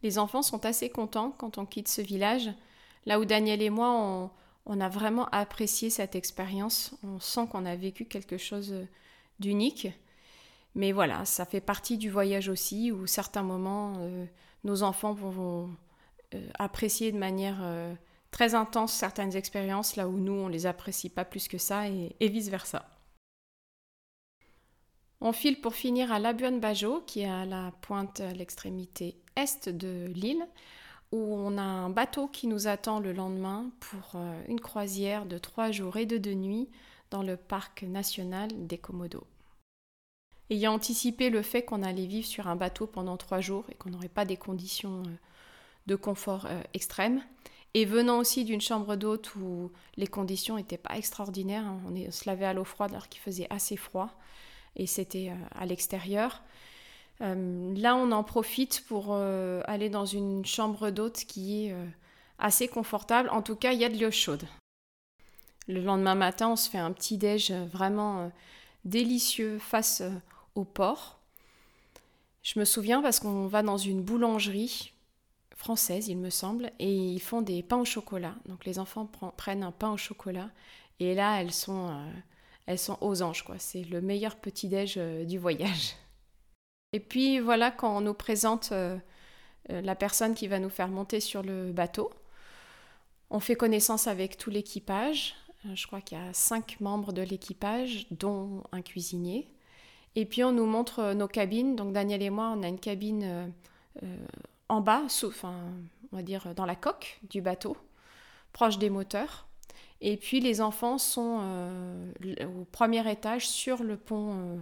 Les 0.02 0.18
enfants 0.18 0.42
sont 0.42 0.66
assez 0.66 0.90
contents 0.90 1.32
quand 1.32 1.58
on 1.58 1.66
quitte 1.66 1.90
ce 1.90 2.02
village, 2.02 2.50
là 3.06 3.20
où 3.20 3.26
Daniel 3.26 3.62
et 3.62 3.70
moi, 3.70 4.32
on, 4.66 4.80
a 4.80 4.88
vraiment 4.88 5.28
apprécié 5.32 5.90
cette 5.90 6.16
expérience. 6.16 6.96
On 7.04 7.20
sent 7.20 7.48
qu'on 7.52 7.66
a 7.66 7.76
vécu 7.76 8.06
quelque 8.06 8.38
chose 8.38 8.72
euh, 8.72 8.86
d'unique. 9.40 9.90
Mais 10.76 10.94
voilà, 10.94 11.26
ça 11.26 11.46
fait 11.46 11.60
partie 11.60 11.98
du 11.98 12.10
voyage 12.10 12.48
aussi, 12.48 12.92
où 12.92 13.08
certains 13.08 13.42
moments, 13.42 13.94
nos 14.64 14.84
enfants 14.84 15.14
vont, 15.14 15.72
apprécier 16.60 17.12
de 17.12 17.18
manière 17.18 17.58
très 18.32 18.56
intenses 18.56 18.94
certaines 18.94 19.36
expériences, 19.36 19.96
là 19.96 20.08
où 20.08 20.18
nous, 20.18 20.34
on 20.34 20.48
les 20.48 20.66
apprécie 20.66 21.10
pas 21.10 21.26
plus 21.26 21.48
que 21.48 21.58
ça, 21.58 21.88
et, 21.90 22.16
vice-versa. 22.20 22.86
On 25.22 25.34
file 25.34 25.60
pour 25.60 25.74
finir 25.74 26.12
à 26.12 26.20
Labuan 26.20 26.60
Bajo, 26.60 27.02
qui 27.02 27.22
est 27.22 27.30
à 27.30 27.46
la 27.46 27.74
pointe, 27.82 28.22
à 28.22 28.32
l'extrémité 28.32 29.18
est 29.36 29.70
de 29.70 30.08
l'île, 30.14 30.48
où 31.12 31.18
on 31.18 31.58
a 31.58 31.64
un 31.64 31.90
bateau 31.90 32.28
qui 32.28 32.48
nous 32.48 32.68
attend 32.68 33.00
le 33.00 33.14
lendemain 33.14 33.72
pour 33.80 34.14
euh, 34.16 34.42
une 34.48 34.62
croisière 34.62 35.26
de 35.26 35.38
trois 35.38 35.72
jours 35.72 35.98
et 35.98 36.06
de 36.06 36.18
deux 36.18 36.34
nuits 36.34 36.70
dans 37.10 37.24
le 37.24 37.36
parc 37.36 37.84
national 37.84 38.50
des 38.68 38.78
Komodo. 38.78 39.26
Ayant 40.52 40.74
anticipé 40.74 41.30
le 41.30 41.42
fait 41.42 41.64
qu'on 41.64 41.84
allait 41.84 42.06
vivre 42.06 42.28
sur 42.28 42.48
un 42.48 42.56
bateau 42.56 42.88
pendant 42.88 43.18
trois 43.18 43.42
jours 43.42 43.66
et 43.72 43.76
qu'on 43.76 43.90
n'aurait 43.90 44.08
pas 44.08 44.26
des 44.26 44.38
conditions 44.38 45.04
euh, 45.04 45.10
de 45.88 45.96
confort 45.96 46.46
euh, 46.46 46.62
extrêmes, 46.74 47.24
et 47.74 47.86
venant 47.86 48.18
aussi 48.18 48.46
d'une 48.46 48.62
chambre 48.62 48.96
d'hôte 48.96 49.36
où 49.36 49.72
les 49.96 50.08
conditions 50.08 50.56
n'étaient 50.56 50.78
pas 50.78 50.98
extraordinaires, 50.98 51.66
hein. 51.66 51.80
on, 51.88 52.12
se 52.12 52.28
lavait 52.28 52.46
à 52.46 52.54
l'eau 52.54 52.64
froide 52.64 52.92
alors 52.92 53.10
qu'il 53.10 53.22
faisait 53.22 53.48
assez 53.50 53.78
froid 53.78 54.10
et 54.76 54.88
c'était 54.88 55.30
euh, 55.30 55.36
à 55.52 55.66
l'extérieur. 55.66 56.42
Euh, 57.22 57.74
là, 57.76 57.96
on 57.96 58.12
en 58.12 58.24
profite 58.24 58.84
pour 58.88 59.08
euh, 59.10 59.62
aller 59.66 59.90
dans 59.90 60.06
une 60.06 60.46
chambre 60.46 60.90
d'hôte 60.90 61.26
qui 61.26 61.66
est 61.66 61.76
assez 62.40 62.68
confortable. 62.68 63.30
En 63.30 63.42
tout 63.42 63.56
cas, 63.56 63.74
il 63.74 63.80
y 63.80 63.86
a 63.86 63.90
de 63.90 64.00
l'eau 64.00 64.12
chaude. 64.12 64.46
Le 65.68 65.82
lendemain 65.82 66.16
matin, 66.16 66.50
on 66.50 66.56
se 66.56 66.70
fait 66.70 66.78
un 66.78 66.92
petit 66.92 67.18
déj 67.18 67.52
vraiment 67.52 68.32
délicieux 68.86 69.60
face 69.60 70.02
au 70.56 70.64
port. 70.64 71.20
Je 72.42 72.58
me 72.58 72.66
souviens 72.66 73.02
parce 73.02 73.20
qu'on 73.20 73.48
va 73.48 73.62
dans 73.62 73.78
une 73.78 74.02
boulangerie 74.02 74.94
française, 75.60 76.08
il 76.08 76.18
me 76.18 76.30
semble, 76.30 76.72
et 76.80 76.96
ils 76.96 77.20
font 77.20 77.42
des 77.42 77.62
pains 77.62 77.78
au 77.78 77.86
chocolat. 77.86 78.34
Donc 78.46 78.66
les 78.66 78.80
enfants 78.80 79.06
prennent 79.36 79.64
un 79.64 79.74
pain 79.74 79.92
au 79.92 79.98
chocolat, 79.98 80.50
et 81.02 81.14
là 81.14 81.42
elles 81.42 81.52
sont, 81.52 81.90
euh, 81.90 82.12
elles 82.66 82.80
sont 82.80 82.98
aux 83.02 83.22
anges, 83.22 83.44
quoi. 83.44 83.56
C'est 83.60 83.84
le 83.84 84.00
meilleur 84.00 84.38
petit 84.38 84.70
déj 84.70 84.96
euh, 84.98 85.26
du 85.26 85.38
voyage. 85.38 85.96
Et 86.94 87.02
puis 87.02 87.40
voilà 87.40 87.70
quand 87.70 87.98
on 87.98 88.02
nous 88.02 88.14
présente 88.16 88.70
euh, 88.72 88.98
la 89.68 89.96
personne 89.96 90.34
qui 90.34 90.48
va 90.48 90.58
nous 90.58 90.70
faire 90.70 90.88
monter 90.88 91.20
sur 91.20 91.44
le 91.44 91.72
bateau. 91.72 92.10
On 93.30 93.40
fait 93.40 93.56
connaissance 93.56 94.08
avec 94.08 94.38
tout 94.38 94.50
l'équipage. 94.50 95.36
Je 95.76 95.86
crois 95.86 96.02
qu'il 96.02 96.18
y 96.18 96.22
a 96.22 96.34
cinq 96.34 96.80
membres 96.80 97.14
de 97.14 97.22
l'équipage, 97.22 98.08
dont 98.10 98.64
un 98.72 98.82
cuisinier. 98.82 99.54
Et 100.16 100.26
puis 100.26 100.44
on 100.44 100.52
nous 100.52 100.66
montre 100.66 101.14
nos 101.14 101.28
cabines. 101.28 101.76
Donc 101.76 101.94
Daniel 101.94 102.24
et 102.24 102.32
moi, 102.32 102.56
on 102.58 102.64
a 102.64 102.68
une 102.68 102.80
cabine 102.80 103.54
en 104.70 104.82
bas, 104.82 105.04
sauf, 105.10 105.44
on 105.44 106.16
va 106.16 106.22
dire 106.22 106.54
dans 106.56 106.66
la 106.66 106.76
coque 106.76 107.20
du 107.30 107.42
bateau, 107.42 107.76
proche 108.54 108.78
des 108.78 108.90
moteurs. 108.90 109.48
Et 110.02 110.16
puis 110.16 110.40
les 110.40 110.62
enfants 110.62 110.98
sont 110.98 111.40
euh, 111.42 112.12
au 112.46 112.66
premier 112.66 113.10
étage 113.12 113.48
sur 113.48 113.84
le 113.84 113.98
pont 113.98 114.34
euh, 114.34 114.58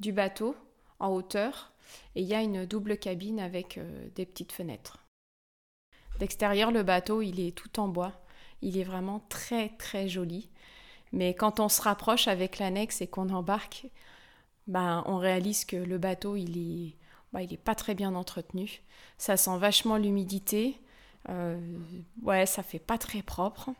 du 0.00 0.12
bateau, 0.12 0.56
en 0.98 1.10
hauteur, 1.10 1.72
et 2.14 2.22
il 2.22 2.26
y 2.26 2.34
a 2.34 2.42
une 2.42 2.66
double 2.66 2.96
cabine 2.96 3.38
avec 3.38 3.78
euh, 3.78 4.08
des 4.16 4.26
petites 4.26 4.52
fenêtres. 4.52 4.98
D'extérieur, 6.18 6.70
le 6.70 6.82
bateau, 6.82 7.22
il 7.22 7.40
est 7.40 7.52
tout 7.52 7.80
en 7.80 7.88
bois. 7.88 8.12
Il 8.62 8.76
est 8.76 8.84
vraiment 8.84 9.24
très 9.28 9.70
très 9.70 10.08
joli. 10.08 10.50
Mais 11.12 11.34
quand 11.34 11.60
on 11.60 11.68
se 11.68 11.80
rapproche 11.80 12.28
avec 12.28 12.58
l'annexe 12.58 13.00
et 13.00 13.06
qu'on 13.06 13.30
embarque, 13.30 13.86
ben, 14.66 15.02
on 15.06 15.16
réalise 15.16 15.64
que 15.64 15.76
le 15.76 15.98
bateau, 15.98 16.36
il 16.36 16.58
est 16.58 16.96
bah, 17.32 17.42
il 17.42 17.50
n'est 17.50 17.56
pas 17.56 17.74
très 17.74 17.94
bien 17.94 18.14
entretenu. 18.14 18.82
Ça 19.18 19.36
sent 19.36 19.58
vachement 19.58 19.96
l'humidité. 19.96 20.80
Euh, 21.28 21.58
ouais, 22.22 22.46
ça 22.46 22.62
fait 22.62 22.78
pas 22.78 22.98
très 22.98 23.22
propre. 23.22 23.70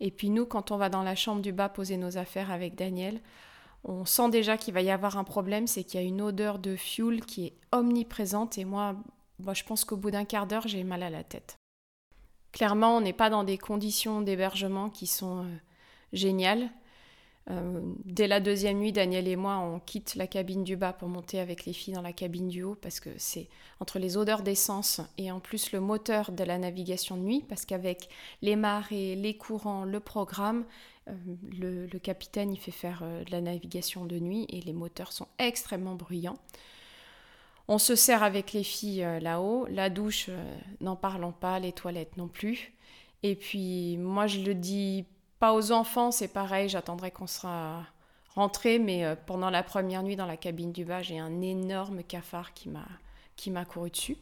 Et 0.00 0.10
puis 0.10 0.30
nous, 0.30 0.46
quand 0.46 0.70
on 0.70 0.76
va 0.76 0.88
dans 0.88 1.02
la 1.02 1.14
chambre 1.14 1.42
du 1.42 1.52
bas 1.52 1.68
poser 1.68 1.96
nos 1.96 2.18
affaires 2.18 2.50
avec 2.50 2.74
Daniel, 2.74 3.20
on 3.84 4.04
sent 4.04 4.30
déjà 4.30 4.56
qu'il 4.56 4.74
va 4.74 4.80
y 4.80 4.90
avoir 4.90 5.18
un 5.18 5.24
problème, 5.24 5.66
c'est 5.66 5.84
qu'il 5.84 6.00
y 6.00 6.02
a 6.02 6.06
une 6.06 6.22
odeur 6.22 6.58
de 6.58 6.74
fuel 6.74 7.24
qui 7.24 7.46
est 7.46 7.54
omniprésente 7.72 8.56
et 8.58 8.64
moi, 8.64 8.96
moi 9.38 9.54
je 9.54 9.62
pense 9.62 9.84
qu'au 9.84 9.96
bout 9.96 10.10
d'un 10.10 10.24
quart 10.24 10.46
d'heure, 10.46 10.66
j'ai 10.66 10.84
mal 10.84 11.02
à 11.02 11.10
la 11.10 11.22
tête. 11.22 11.58
Clairement, 12.52 12.96
on 12.96 13.00
n'est 13.00 13.12
pas 13.12 13.30
dans 13.30 13.44
des 13.44 13.58
conditions 13.58 14.22
d'hébergement 14.22 14.88
qui 14.88 15.06
sont 15.06 15.44
euh, 15.44 15.56
géniales. 16.12 16.70
Euh, 17.50 17.80
dès 18.04 18.26
la 18.26 18.40
deuxième 18.40 18.78
nuit, 18.78 18.92
Daniel 18.92 19.28
et 19.28 19.36
moi, 19.36 19.58
on 19.58 19.78
quitte 19.78 20.14
la 20.14 20.26
cabine 20.26 20.64
du 20.64 20.76
bas 20.76 20.92
pour 20.92 21.08
monter 21.08 21.40
avec 21.40 21.66
les 21.66 21.74
filles 21.74 21.94
dans 21.94 22.02
la 22.02 22.12
cabine 22.12 22.48
du 22.48 22.62
haut 22.62 22.76
parce 22.80 23.00
que 23.00 23.10
c'est 23.18 23.48
entre 23.80 23.98
les 23.98 24.16
odeurs 24.16 24.42
d'essence 24.42 25.02
et 25.18 25.30
en 25.30 25.40
plus 25.40 25.72
le 25.72 25.80
moteur 25.80 26.32
de 26.32 26.42
la 26.42 26.58
navigation 26.58 27.16
de 27.16 27.22
nuit 27.22 27.44
parce 27.46 27.66
qu'avec 27.66 28.08
les 28.40 28.56
marées, 28.56 29.14
les 29.14 29.36
courants, 29.36 29.84
le 29.84 30.00
programme, 30.00 30.64
euh, 31.08 31.12
le, 31.60 31.98
capitaine 31.98 32.50
il 32.50 32.58
fait 32.58 32.70
faire 32.70 33.00
euh, 33.02 33.24
de 33.24 33.30
la 33.30 33.42
navigation 33.42 34.06
de 34.06 34.18
nuit 34.18 34.46
et 34.48 34.62
les 34.62 34.72
moteurs 34.72 35.12
sont 35.12 35.28
extrêmement 35.38 35.96
bruyants. 35.96 36.38
On 37.68 37.78
se 37.78 37.94
sert 37.94 38.22
avec 38.22 38.52
les 38.52 38.64
filles 38.64 39.06
là-haut, 39.22 39.66
la 39.70 39.88
douche, 39.88 40.28
n'en 40.82 40.96
parlons 40.96 41.32
pas, 41.32 41.58
les 41.58 41.72
toilettes 41.72 42.18
non 42.18 42.28
plus. 42.28 42.74
Et 43.22 43.34
puis 43.34 43.96
moi 43.96 44.26
je 44.26 44.40
le 44.40 44.54
dis 44.54 45.06
aux 45.52 45.72
enfants, 45.72 46.10
c'est 46.10 46.28
pareil, 46.28 46.68
j'attendrai 46.68 47.10
qu'on 47.10 47.26
sera 47.26 47.84
rentré, 48.34 48.78
mais 48.78 49.04
euh, 49.04 49.14
pendant 49.26 49.50
la 49.50 49.62
première 49.62 50.02
nuit 50.02 50.16
dans 50.16 50.26
la 50.26 50.36
cabine 50.36 50.72
du 50.72 50.84
bas, 50.84 51.02
j'ai 51.02 51.18
un 51.18 51.40
énorme 51.40 52.02
cafard 52.02 52.54
qui 52.54 52.68
m'a 52.68 52.86
qui 53.36 53.50
m'a 53.50 53.64
couru 53.64 53.90
dessus. 53.90 54.16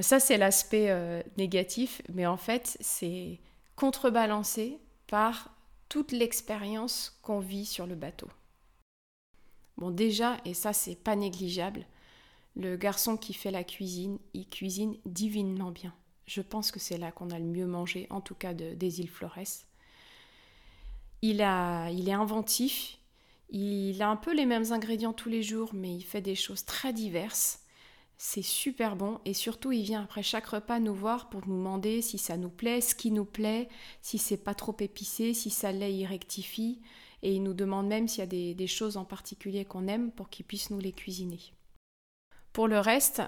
Ça, 0.00 0.20
c'est 0.20 0.36
l'aspect 0.36 0.90
euh, 0.90 1.22
négatif, 1.38 2.02
mais 2.12 2.26
en 2.26 2.36
fait, 2.36 2.76
c'est 2.80 3.40
contrebalancé 3.76 4.78
par 5.06 5.50
toute 5.88 6.12
l'expérience 6.12 7.18
qu'on 7.22 7.40
vit 7.40 7.64
sur 7.64 7.86
le 7.86 7.94
bateau. 7.94 8.28
Bon, 9.76 9.90
déjà, 9.90 10.36
et 10.44 10.54
ça, 10.54 10.72
c'est 10.72 10.96
pas 10.96 11.16
négligeable, 11.16 11.86
le 12.56 12.76
garçon 12.76 13.16
qui 13.16 13.34
fait 13.34 13.50
la 13.50 13.64
cuisine, 13.64 14.18
il 14.34 14.48
cuisine 14.48 14.96
divinement 15.04 15.70
bien. 15.70 15.94
Je 16.26 16.40
pense 16.40 16.72
que 16.72 16.80
c'est 16.80 16.98
là 16.98 17.12
qu'on 17.12 17.30
a 17.30 17.38
le 17.38 17.44
mieux 17.44 17.66
mangé, 17.66 18.06
en 18.10 18.20
tout 18.20 18.34
cas 18.34 18.54
des 18.54 19.00
îles 19.00 19.10
Flores. 19.10 19.64
Il, 21.22 21.42
a, 21.42 21.90
il 21.90 22.08
est 22.08 22.12
inventif, 22.12 22.98
il 23.50 24.00
a 24.02 24.08
un 24.08 24.16
peu 24.16 24.34
les 24.34 24.46
mêmes 24.46 24.72
ingrédients 24.72 25.12
tous 25.12 25.28
les 25.28 25.42
jours, 25.42 25.70
mais 25.72 25.94
il 25.94 26.02
fait 26.02 26.20
des 26.20 26.34
choses 26.34 26.64
très 26.64 26.92
diverses. 26.92 27.60
C'est 28.18 28.42
super 28.42 28.96
bon 28.96 29.20
et 29.26 29.34
surtout 29.34 29.72
il 29.72 29.82
vient 29.82 30.02
après 30.02 30.22
chaque 30.22 30.46
repas 30.46 30.80
nous 30.80 30.94
voir 30.94 31.28
pour 31.28 31.46
nous 31.46 31.58
demander 31.58 32.00
si 32.00 32.16
ça 32.16 32.38
nous 32.38 32.48
plaît, 32.48 32.80
ce 32.80 32.94
qui 32.94 33.10
nous 33.10 33.26
plaît, 33.26 33.68
si 34.00 34.16
c'est 34.16 34.38
pas 34.38 34.54
trop 34.54 34.74
épicé, 34.80 35.34
si 35.34 35.50
ça 35.50 35.70
l'est, 35.70 35.94
il 35.94 36.06
rectifie 36.06 36.80
et 37.22 37.34
il 37.34 37.42
nous 37.42 37.52
demande 37.52 37.88
même 37.88 38.08
s'il 38.08 38.20
y 38.20 38.22
a 38.22 38.54
des, 38.54 38.66
choses 38.66 38.96
en 38.96 39.04
particulier 39.04 39.64
qu'on 39.64 39.86
aime 39.86 40.10
pour 40.10 40.30
qu'il 40.30 40.46
puisse 40.46 40.70
nous 40.70 40.78
les 40.78 40.92
cuisiner. 40.92 41.40
Pour 42.52 42.68
le 42.68 42.78
reste, 42.78 43.22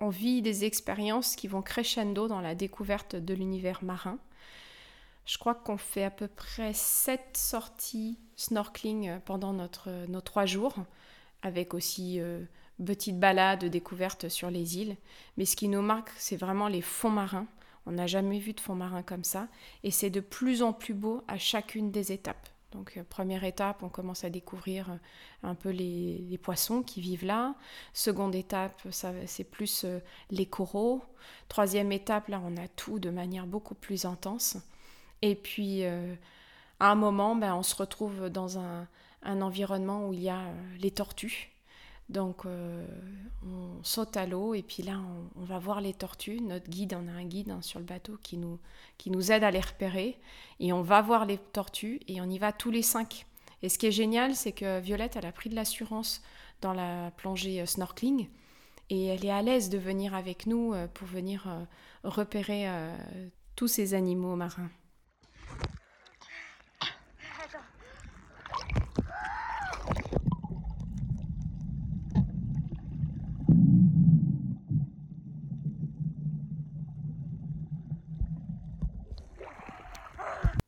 on 0.00 0.10
vit 0.10 0.42
des 0.42 0.64
expériences 0.64 1.34
qui 1.34 1.48
vont 1.48 1.62
crescendo 1.62 2.28
dans 2.28 2.40
la 2.40 2.54
découverte 2.54 3.16
de 3.16 3.34
l'univers 3.34 3.82
marin. 3.82 4.18
Je 5.28 5.36
crois 5.36 5.54
qu'on 5.54 5.76
fait 5.76 6.04
à 6.04 6.10
peu 6.10 6.26
près 6.26 6.72
sept 6.72 7.36
sorties 7.36 8.18
snorkeling 8.36 9.20
pendant 9.26 9.52
notre, 9.52 9.90
nos 10.08 10.22
trois 10.22 10.46
jours, 10.46 10.74
avec 11.42 11.74
aussi 11.74 12.18
euh, 12.18 12.42
petite 12.82 13.20
balade 13.20 13.66
découverte 13.66 14.30
sur 14.30 14.50
les 14.50 14.78
îles. 14.78 14.96
Mais 15.36 15.44
ce 15.44 15.54
qui 15.54 15.68
nous 15.68 15.82
marque, 15.82 16.10
c'est 16.16 16.38
vraiment 16.38 16.66
les 16.66 16.80
fonds 16.80 17.10
marins. 17.10 17.46
On 17.84 17.92
n'a 17.92 18.06
jamais 18.06 18.38
vu 18.38 18.54
de 18.54 18.60
fonds 18.60 18.74
marins 18.74 19.02
comme 19.02 19.22
ça. 19.22 19.48
Et 19.84 19.90
c'est 19.90 20.08
de 20.08 20.20
plus 20.20 20.62
en 20.62 20.72
plus 20.72 20.94
beau 20.94 21.22
à 21.28 21.36
chacune 21.36 21.90
des 21.90 22.10
étapes. 22.10 22.48
Donc, 22.72 22.96
euh, 22.96 23.04
première 23.06 23.44
étape, 23.44 23.82
on 23.82 23.90
commence 23.90 24.24
à 24.24 24.30
découvrir 24.30 24.90
euh, 24.90 24.96
un 25.42 25.54
peu 25.54 25.68
les, 25.68 26.38
poissons 26.42 26.82
qui 26.82 27.02
vivent 27.02 27.26
là. 27.26 27.54
Seconde 27.92 28.34
étape, 28.34 28.80
c'est 29.26 29.44
plus 29.44 29.84
euh, 29.84 30.00
les 30.30 30.46
coraux. 30.46 31.02
Troisième 31.48 31.92
étape, 31.92 32.28
là, 32.28 32.40
on 32.42 32.56
a 32.56 32.66
tout 32.68 32.98
de 32.98 33.10
manière 33.10 33.46
beaucoup 33.46 33.74
plus 33.74 34.06
intense. 34.06 34.56
Et 35.22 35.34
puis, 35.34 35.84
à 35.84 36.90
un 36.90 36.94
moment, 36.94 37.34
ben, 37.34 37.54
on 37.54 37.62
se 37.62 37.74
retrouve 37.74 38.28
dans 38.30 38.58
un, 38.58 38.86
environnement 39.24 40.08
où 40.08 40.12
il 40.12 40.20
y 40.20 40.28
a 40.28 40.42
les 40.78 40.90
tortues. 40.90 41.50
Donc 42.08 42.46
euh, 42.46 42.86
on 43.44 43.82
saute 43.82 44.16
à 44.16 44.26
l'eau 44.26 44.54
et 44.54 44.62
puis 44.62 44.82
là 44.82 44.98
on, 45.36 45.44
va 45.44 45.58
voir 45.58 45.80
les 45.80 45.92
tortues. 45.92 46.40
Notre 46.40 46.68
guide, 46.70 46.96
on 46.98 47.06
a 47.06 47.12
un 47.12 47.24
guide 47.24 47.50
hein, 47.50 47.60
sur 47.60 47.78
le 47.78 47.84
bateau 47.84 48.18
qui 48.22 48.38
nous, 48.38 48.58
qui 48.96 49.10
nous 49.10 49.30
aide 49.30 49.44
à 49.44 49.50
les 49.50 49.60
repérer. 49.60 50.18
Et 50.58 50.72
on 50.72 50.80
va 50.80 51.02
voir 51.02 51.26
les 51.26 51.36
tortues 51.36 52.00
et 52.08 52.20
on 52.20 52.30
y 52.30 52.38
va 52.38 52.52
tous 52.52 52.70
les 52.70 52.82
cinq. 52.82 53.26
Et 53.62 53.68
ce 53.68 53.78
qui 53.78 53.86
est 53.86 53.92
génial, 53.92 54.34
c'est 54.34 54.52
que 54.52 54.80
Violette, 54.80 55.16
elle 55.16 55.26
a 55.26 55.32
pris 55.32 55.50
de 55.50 55.54
l'assurance 55.54 56.22
dans 56.62 56.72
la 56.72 57.10
plongée 57.16 57.60
euh, 57.60 57.66
snorkeling. 57.66 58.28
Et 58.88 59.06
elle 59.06 59.26
est 59.26 59.30
à 59.30 59.42
l'aise 59.42 59.68
de 59.68 59.76
venir 59.76 60.14
avec 60.14 60.46
nous 60.46 60.72
euh, 60.72 60.86
pour 60.86 61.06
venir 61.06 61.46
repérer 62.04 62.66
tous 63.54 63.68
ces 63.68 63.92
animaux 63.92 64.36
marins. 64.36 64.70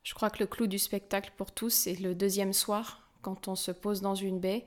Je 0.03 0.15
crois 0.23 0.29
que 0.29 0.41
le 0.41 0.47
clou 0.47 0.67
du 0.67 0.79
spectacle 0.79 1.33
pour 1.39 1.51
tous, 1.51 1.71
c'est 1.71 1.95
le 1.95 2.15
deuxième 2.15 2.53
soir, 2.53 3.09
quand 3.23 3.49
on 3.49 3.57
se 3.57 3.71
pose 3.71 4.03
dans 4.03 4.15
une 4.15 4.39
baie 4.39 4.67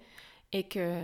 et 0.52 0.64
que 0.64 1.02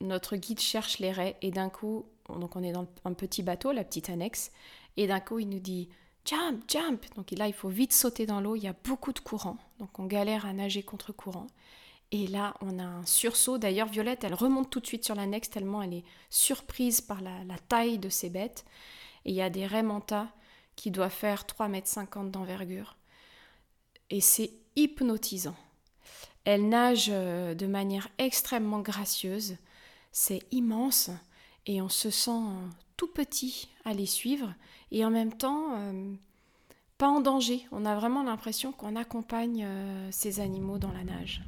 notre 0.00 0.36
guide 0.36 0.60
cherche 0.60 1.00
les 1.00 1.12
raies 1.12 1.36
et 1.42 1.50
d'un 1.50 1.68
coup, 1.68 2.06
donc 2.30 2.56
on 2.56 2.62
est 2.62 2.72
dans 2.72 2.86
un 3.04 3.12
petit 3.12 3.42
bateau, 3.42 3.72
la 3.72 3.84
petite 3.84 4.08
annexe, 4.08 4.52
et 4.96 5.06
d'un 5.06 5.20
coup 5.20 5.38
il 5.38 5.50
nous 5.50 5.60
dit 5.60 5.90
jump, 6.24 6.62
jump. 6.68 7.04
Donc 7.16 7.30
là 7.32 7.48
il 7.48 7.54
faut 7.54 7.68
vite 7.68 7.92
sauter 7.92 8.26
dans 8.26 8.40
l'eau, 8.40 8.56
il 8.56 8.62
y 8.62 8.68
a 8.68 8.74
beaucoup 8.84 9.12
de 9.12 9.20
courant, 9.20 9.58
donc 9.78 9.98
on 9.98 10.06
galère 10.06 10.46
à 10.46 10.52
nager 10.52 10.82
contre 10.82 11.12
courant. 11.12 11.46
Et 12.14 12.26
là, 12.26 12.52
on 12.60 12.78
a 12.78 12.82
un 12.82 13.06
sursaut. 13.06 13.56
D'ailleurs, 13.56 13.88
Violette, 13.88 14.22
elle 14.22 14.34
remonte 14.34 14.68
tout 14.68 14.80
de 14.80 14.86
suite 14.86 15.02
sur 15.02 15.14
l'annexe 15.14 15.48
tellement 15.48 15.80
elle 15.80 15.94
est 15.94 16.04
surprise 16.28 17.00
par 17.00 17.22
la, 17.22 17.56
taille 17.68 17.98
de 17.98 18.10
ces 18.10 18.28
bêtes. 18.28 18.66
Et 19.24 19.30
il 19.30 19.34
y 19.34 19.40
a 19.40 19.48
des 19.48 19.66
raies 19.66 19.82
qui 20.76 20.90
doivent 20.90 21.10
faire 21.10 21.44
3,50 21.44 22.20
m 22.20 22.30
d'envergure 22.30 22.96
et 24.12 24.20
c'est 24.20 24.52
hypnotisant. 24.76 25.56
Elle 26.44 26.68
nage 26.68 27.06
euh, 27.08 27.54
de 27.54 27.66
manière 27.66 28.08
extrêmement 28.18 28.80
gracieuse, 28.80 29.56
c'est 30.12 30.40
immense 30.52 31.10
et 31.66 31.80
on 31.80 31.88
se 31.88 32.10
sent 32.10 32.40
tout 32.96 33.08
petit 33.08 33.68
à 33.84 33.94
les 33.94 34.06
suivre 34.06 34.54
et 34.90 35.04
en 35.04 35.10
même 35.10 35.32
temps 35.32 35.74
euh, 35.74 36.14
pas 36.98 37.08
en 37.08 37.20
danger. 37.20 37.66
On 37.72 37.84
a 37.84 37.94
vraiment 37.94 38.22
l'impression 38.22 38.72
qu'on 38.72 38.96
accompagne 38.96 39.64
euh, 39.64 40.08
ces 40.10 40.40
animaux 40.40 40.78
dans 40.78 40.92
la 40.92 41.04
nage. 41.04 41.42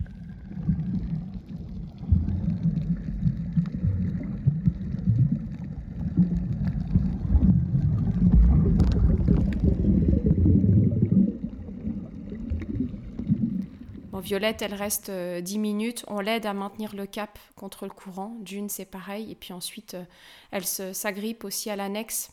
Violette, 14.24 14.62
elle 14.62 14.72
reste 14.72 15.10
10 15.10 15.12
euh, 15.12 15.60
minutes. 15.60 16.04
On 16.08 16.20
l'aide 16.20 16.46
à 16.46 16.54
maintenir 16.54 16.96
le 16.96 17.04
cap 17.04 17.38
contre 17.56 17.84
le 17.84 17.90
courant. 17.90 18.34
D'une, 18.40 18.70
c'est 18.70 18.86
pareil. 18.86 19.30
Et 19.30 19.34
puis 19.34 19.52
ensuite, 19.52 19.94
euh, 19.94 20.04
elle 20.50 20.64
s'agrippe 20.64 21.44
aussi 21.44 21.68
à 21.68 21.76
l'annexe. 21.76 22.32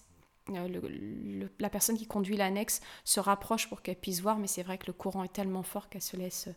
Euh, 0.52 1.48
la 1.60 1.70
personne 1.70 1.98
qui 1.98 2.08
conduit 2.08 2.38
l'annexe 2.38 2.80
se 3.04 3.20
rapproche 3.20 3.68
pour 3.68 3.82
qu'elle 3.82 3.98
puisse 3.98 4.22
voir, 4.22 4.38
mais 4.38 4.48
c'est 4.48 4.64
vrai 4.64 4.78
que 4.78 4.88
le 4.88 4.94
courant 4.94 5.26
est 5.26 5.34
tellement 5.34 5.64
fort 5.64 5.90
qu'elle 5.90 6.02
se 6.02 6.16
laisse 6.16 6.48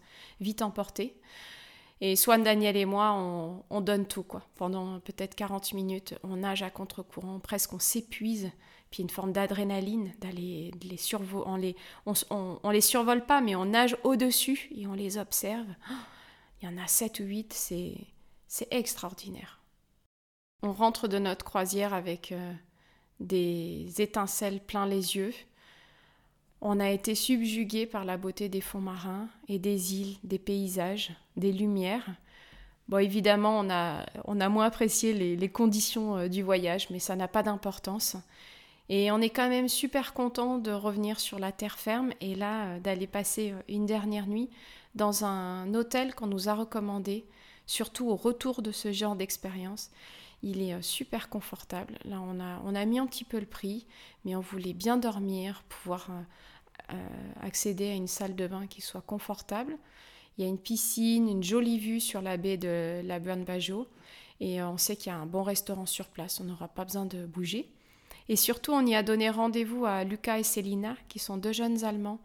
vite 0.40 0.62
emporter. 0.62 1.20
Et 2.00 2.14
Swan, 2.14 2.44
Daniel 2.44 2.76
et 2.76 2.84
moi, 2.84 3.12
on, 3.70 3.80
donne 3.80 4.06
tout, 4.06 4.22
quoi. 4.22 4.42
Pendant 4.54 5.00
peut-être 5.00 5.34
40 5.34 5.72
minutes, 5.74 6.14
on 6.22 6.36
nage 6.36 6.62
à 6.62 6.70
contre-courant, 6.70 7.40
presque 7.40 7.72
on 7.72 7.78
s'épuise 7.80 8.50
puis 8.94 9.02
une 9.02 9.10
forme 9.10 9.32
d'adrénaline, 9.32 10.12
d'aller 10.20 10.70
les. 10.84 10.96
On 11.44 11.56
les, 11.56 11.74
on, 12.06 12.70
les 12.70 12.80
survole 12.80 13.26
pas, 13.26 13.40
mais 13.40 13.56
on 13.56 13.64
nage 13.64 13.96
au-dessus 14.04 14.70
et 14.72 14.86
on 14.86 14.92
les 14.92 15.18
observe. 15.18 15.66
Il 16.62 16.66
y 16.66 16.72
en 16.72 16.78
a 16.80 16.86
7 16.86 17.18
ou 17.18 17.24
8, 17.24 17.52
c'est, 17.52 17.96
c'est 18.46 18.72
extraordinaire. 18.72 19.58
On 20.62 20.70
rentre 20.70 21.08
de 21.08 21.18
notre 21.18 21.44
croisière 21.44 21.92
avec 21.92 22.30
euh, 22.30 22.52
des 23.18 24.00
étincelles 24.00 24.60
plein 24.60 24.86
les 24.86 25.16
yeux. 25.16 25.34
On 26.60 26.78
a 26.78 26.90
été 26.90 27.16
subjugué 27.16 27.86
par 27.86 28.04
la 28.04 28.16
beauté 28.16 28.48
des 28.48 28.60
fonds 28.60 28.80
marins 28.80 29.28
et 29.48 29.58
des 29.58 29.94
îles, 29.96 30.18
des 30.22 30.38
paysages, 30.38 31.10
des 31.36 31.50
lumières. 31.50 32.10
Bon, 32.86 32.98
évidemment, 32.98 33.58
on 33.58 33.70
a, 33.70 34.06
on 34.24 34.40
a 34.40 34.48
moins 34.48 34.66
apprécié 34.66 35.14
les, 35.14 35.34
les 35.34 35.48
conditions 35.48 36.16
euh, 36.16 36.28
du 36.28 36.44
voyage, 36.44 36.90
mais 36.90 37.00
ça 37.00 37.16
n'a 37.16 37.26
pas 37.26 37.42
d'importance. 37.42 38.16
Et 38.90 39.10
on 39.10 39.20
est 39.20 39.30
quand 39.30 39.48
même 39.48 39.68
super 39.68 40.12
content 40.12 40.58
de 40.58 40.70
revenir 40.70 41.18
sur 41.18 41.38
la 41.38 41.52
terre 41.52 41.78
ferme 41.78 42.12
et 42.20 42.34
là 42.34 42.66
euh, 42.66 42.80
d'aller 42.80 43.06
passer 43.06 43.52
euh, 43.52 43.60
une 43.68 43.86
dernière 43.86 44.26
nuit 44.26 44.50
dans 44.94 45.24
un 45.24 45.72
hôtel 45.74 46.14
qu'on 46.14 46.26
nous 46.26 46.48
a 46.48 46.54
recommandé, 46.54 47.24
surtout 47.66 48.08
au 48.10 48.16
retour 48.16 48.60
de 48.60 48.72
ce 48.72 48.92
genre 48.92 49.16
d'expérience. 49.16 49.90
Il 50.42 50.60
est 50.60 50.74
euh, 50.74 50.82
super 50.82 51.30
confortable. 51.30 51.98
Là, 52.04 52.20
on 52.20 52.38
a, 52.40 52.60
on 52.64 52.74
a 52.74 52.84
mis 52.84 52.98
un 52.98 53.06
petit 53.06 53.24
peu 53.24 53.40
le 53.40 53.46
prix, 53.46 53.86
mais 54.26 54.36
on 54.36 54.40
voulait 54.40 54.74
bien 54.74 54.96
dormir, 54.96 55.64
pouvoir 55.68 56.08
accéder 57.40 57.88
à 57.88 57.94
une 57.94 58.08
salle 58.08 58.36
de 58.36 58.46
bain 58.46 58.66
qui 58.66 58.82
soit 58.82 59.00
confortable. 59.00 59.78
Il 60.36 60.44
y 60.44 60.46
a 60.46 60.50
une 60.50 60.58
piscine, 60.58 61.30
une 61.30 61.42
jolie 61.42 61.78
vue 61.78 61.98
sur 61.98 62.20
la 62.20 62.36
baie 62.36 62.58
de 62.58 63.00
la 63.04 63.18
Buan 63.18 63.42
Bajo. 63.42 63.88
Et 64.40 64.62
on 64.62 64.76
sait 64.76 64.94
qu'il 64.94 65.10
y 65.10 65.14
a 65.14 65.18
un 65.18 65.24
bon 65.24 65.42
restaurant 65.42 65.86
sur 65.86 66.08
place, 66.08 66.40
on 66.40 66.44
n'aura 66.44 66.68
pas 66.68 66.84
besoin 66.84 67.06
de 67.06 67.24
bouger. 67.24 67.70
Et 68.28 68.36
surtout, 68.36 68.72
on 68.72 68.86
y 68.86 68.94
a 68.94 69.02
donné 69.02 69.28
rendez-vous 69.28 69.84
à 69.84 70.04
Lucas 70.04 70.38
et 70.38 70.44
Selina, 70.44 70.96
qui 71.08 71.18
sont 71.18 71.36
deux 71.36 71.52
jeunes 71.52 71.84
Allemands 71.84 72.20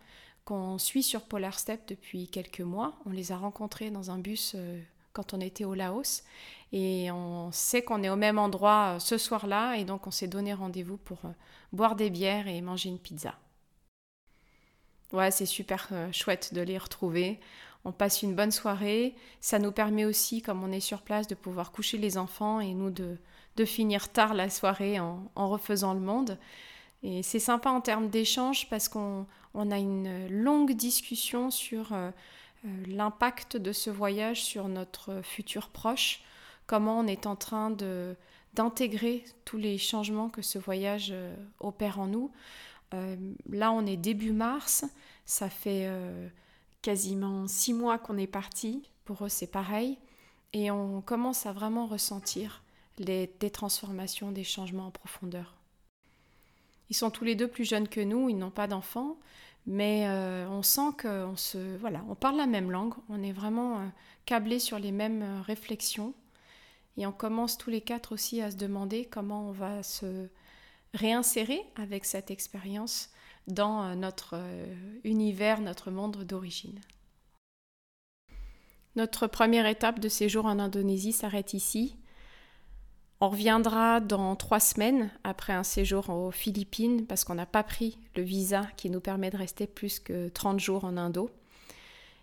qu'on 0.45 0.77
suit 0.77 1.03
sur 1.03 1.21
Polar 1.21 1.59
Step 1.59 1.81
depuis 1.87 2.27
quelques 2.27 2.61
mois. 2.61 2.95
On 3.05 3.11
les 3.11 3.31
a 3.31 3.37
rencontrés 3.37 3.91
dans 3.91 4.09
un 4.09 4.17
bus 4.17 4.53
euh, 4.55 4.81
quand 5.13 5.33
on 5.33 5.41
était 5.41 5.65
au 5.65 5.75
Laos. 5.75 6.23
Et 6.71 7.11
on 7.11 7.51
sait 7.51 7.83
qu'on 7.83 8.01
est 8.01 8.09
au 8.09 8.15
même 8.15 8.39
endroit 8.39 8.95
euh, 8.95 8.99
ce 8.99 9.17
soir-là. 9.17 9.75
Et 9.75 9.83
donc, 9.83 10.07
on 10.07 10.11
s'est 10.11 10.27
donné 10.27 10.53
rendez-vous 10.53 10.97
pour 10.97 11.19
euh, 11.25 11.31
boire 11.71 11.95
des 11.95 12.09
bières 12.09 12.47
et 12.47 12.61
manger 12.61 12.89
une 12.89 12.97
pizza. 12.97 13.35
Ouais, 15.11 15.31
c'est 15.31 15.45
super 15.45 15.89
chouette 16.11 16.53
de 16.53 16.61
les 16.61 16.77
retrouver. 16.77 17.39
On 17.83 17.91
passe 17.91 18.23
une 18.23 18.35
bonne 18.35 18.51
soirée. 18.51 19.15
Ça 19.41 19.59
nous 19.59 19.71
permet 19.71 20.05
aussi, 20.05 20.41
comme 20.41 20.63
on 20.63 20.71
est 20.71 20.79
sur 20.79 21.01
place, 21.01 21.27
de 21.27 21.35
pouvoir 21.35 21.71
coucher 21.71 21.97
les 21.97 22.17
enfants 22.17 22.59
et 22.59 22.73
nous 22.73 22.91
de 22.91 23.17
de 23.59 23.65
finir 23.65 24.07
tard 24.07 24.35
la 24.35 24.49
soirée 24.49 25.01
en, 25.01 25.29
refaisant 25.35 25.93
le 25.93 25.99
monde. 25.99 26.37
Et 27.03 27.23
c'est 27.23 27.39
sympa 27.39 27.69
en 27.69 27.81
termes 27.81 28.09
d'échange 28.09 28.69
parce 28.69 28.87
qu'on 28.87 29.25
a 29.53 29.77
une 29.77 30.27
longue 30.29 30.71
discussion 30.71 31.51
sur 31.51 31.91
euh, 31.91 32.09
euh, 32.65 32.69
l'impact 32.87 33.57
de 33.57 33.73
ce 33.73 33.89
voyage 33.89 34.41
sur 34.41 34.69
notre 34.69 35.21
futur 35.23 35.67
proche, 35.69 36.21
comment 36.67 36.99
on 36.99 37.07
est 37.07 37.27
en 37.27 37.35
train 37.35 37.69
de 37.69 38.15
d'intégrer 38.55 39.23
tous 39.45 39.57
les 39.57 39.77
changements 39.77 40.29
que 40.29 40.41
ce 40.41 40.57
voyage 40.57 41.09
euh, 41.11 41.35
opère 41.59 41.99
en 41.99 42.07
nous. 42.07 42.31
là, 42.91 43.71
on 43.71 43.85
est 43.85 43.97
début 43.97 44.31
mars, 44.31 44.85
ça 45.25 45.49
fait 45.49 45.87
quasiment 46.81 47.45
six 47.47 47.73
mois 47.73 47.99
qu'on 47.99 48.17
est 48.17 48.25
parti. 48.41 48.89
Pour 49.05 49.23
eux, 49.23 49.29
c'est 49.29 49.51
pareil. 49.51 49.99
Et 50.53 50.71
on 50.71 51.01
commence 51.01 51.45
à 51.45 51.51
vraiment 51.51 51.85
ressentir 51.85 52.63
les, 52.99 53.33
des 53.39 53.49
transformations, 53.49 54.31
des 54.31 54.43
changements 54.43 54.87
en 54.87 54.91
profondeur. 54.91 55.55
Ils 56.89 56.95
sont 56.95 57.11
tous 57.11 57.23
les 57.23 57.35
deux 57.35 57.47
plus 57.47 57.65
jeunes 57.65 57.87
que 57.87 58.01
nous, 58.01 58.29
ils 58.29 58.37
n'ont 58.37 58.51
pas 58.51 58.67
d'enfants, 58.67 59.17
mais 59.65 60.07
euh, 60.07 60.47
on 60.49 60.63
sent 60.63 60.91
qu'on 61.01 61.35
se, 61.35 61.77
voilà, 61.77 62.03
on 62.09 62.15
parle 62.15 62.37
la 62.37 62.47
même 62.47 62.71
langue, 62.71 62.93
on 63.09 63.21
est 63.21 63.31
vraiment 63.31 63.79
euh, 63.79 63.85
câblés 64.25 64.59
sur 64.59 64.79
les 64.79 64.91
mêmes 64.91 65.21
euh, 65.21 65.41
réflexions, 65.41 66.13
et 66.97 67.05
on 67.05 67.11
commence 67.11 67.57
tous 67.57 67.69
les 67.69 67.81
quatre 67.81 68.11
aussi 68.11 68.41
à 68.41 68.51
se 68.51 68.57
demander 68.57 69.05
comment 69.05 69.49
on 69.49 69.51
va 69.51 69.83
se 69.83 70.27
réinsérer 70.93 71.61
avec 71.75 72.03
cette 72.03 72.31
expérience 72.31 73.11
dans 73.47 73.95
notre 73.95 74.35
univers, 75.05 75.61
notre 75.61 75.91
monde 75.91 76.23
d'origine. 76.23 76.79
Notre 78.95 79.27
première 79.27 79.65
étape 79.65 79.99
de 79.99 80.09
séjour 80.09 80.45
en 80.45 80.59
Indonésie 80.59 81.13
s'arrête 81.13 81.53
ici. 81.53 81.95
On 83.21 83.27
reviendra 83.27 83.99
dans 83.99 84.37
trois 84.37 84.61
semaines 84.61 85.11
après 85.25 85.51
un 85.51 85.63
séjour 85.63 86.09
aux 86.09 86.31
Philippines 86.31 87.05
parce 87.05 87.25
qu'on 87.25 87.35
n'a 87.35 87.45
pas 87.45 87.63
pris 87.63 87.99
le 88.15 88.23
visa 88.23 88.65
qui 88.77 88.89
nous 88.89 89.01
permet 89.01 89.29
de 89.29 89.35
rester 89.35 89.67
plus 89.67 89.99
que 89.99 90.29
30 90.29 90.57
jours 90.57 90.85
en 90.85 90.95
Indo. 90.95 91.29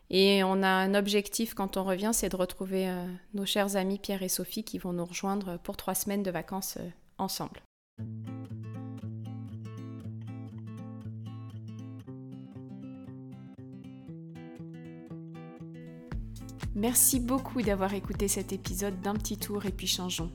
Et 0.09 0.43
on 0.43 0.63
a 0.63 0.69
un 0.69 0.95
objectif 0.95 1.53
quand 1.53 1.77
on 1.77 1.85
revient, 1.85 2.13
c'est 2.15 2.31
de 2.31 2.37
retrouver 2.37 2.89
euh, 2.89 3.05
nos 3.35 3.45
chers 3.45 3.77
amis 3.77 3.99
Pierre 3.99 4.23
et 4.23 4.31
Sophie 4.31 4.65
qui 4.65 4.79
vont 4.79 4.95
nous 4.95 5.05
rejoindre 5.05 5.59
pour 5.59 5.77
trois 5.77 5.95
semaines 5.95 6.23
de 6.23 6.31
vacances 6.31 6.79
euh, 6.81 6.89
ensemble. 7.19 7.61
Merci 16.75 17.21
beaucoup 17.21 17.61
d'avoir 17.61 17.93
écouté 17.93 18.29
cet 18.29 18.55
épisode 18.55 18.99
d'un 19.03 19.15
petit 19.15 19.37
tour 19.37 19.67
et 19.67 19.73
puis 19.73 19.87
changeons. 19.87 20.31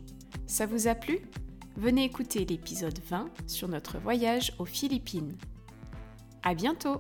Ça 0.52 0.66
vous 0.66 0.90
a 0.90 0.96
plu? 0.96 1.20
Venez 1.78 2.04
écouter 2.04 2.44
l'épisode 2.44 3.00
20 3.10 3.30
sur 3.48 3.70
notre 3.70 4.00
voyage 4.00 4.52
aux 4.60 4.66
Philippines. 4.66 5.38
À 6.44 6.54
bientôt 6.56 7.00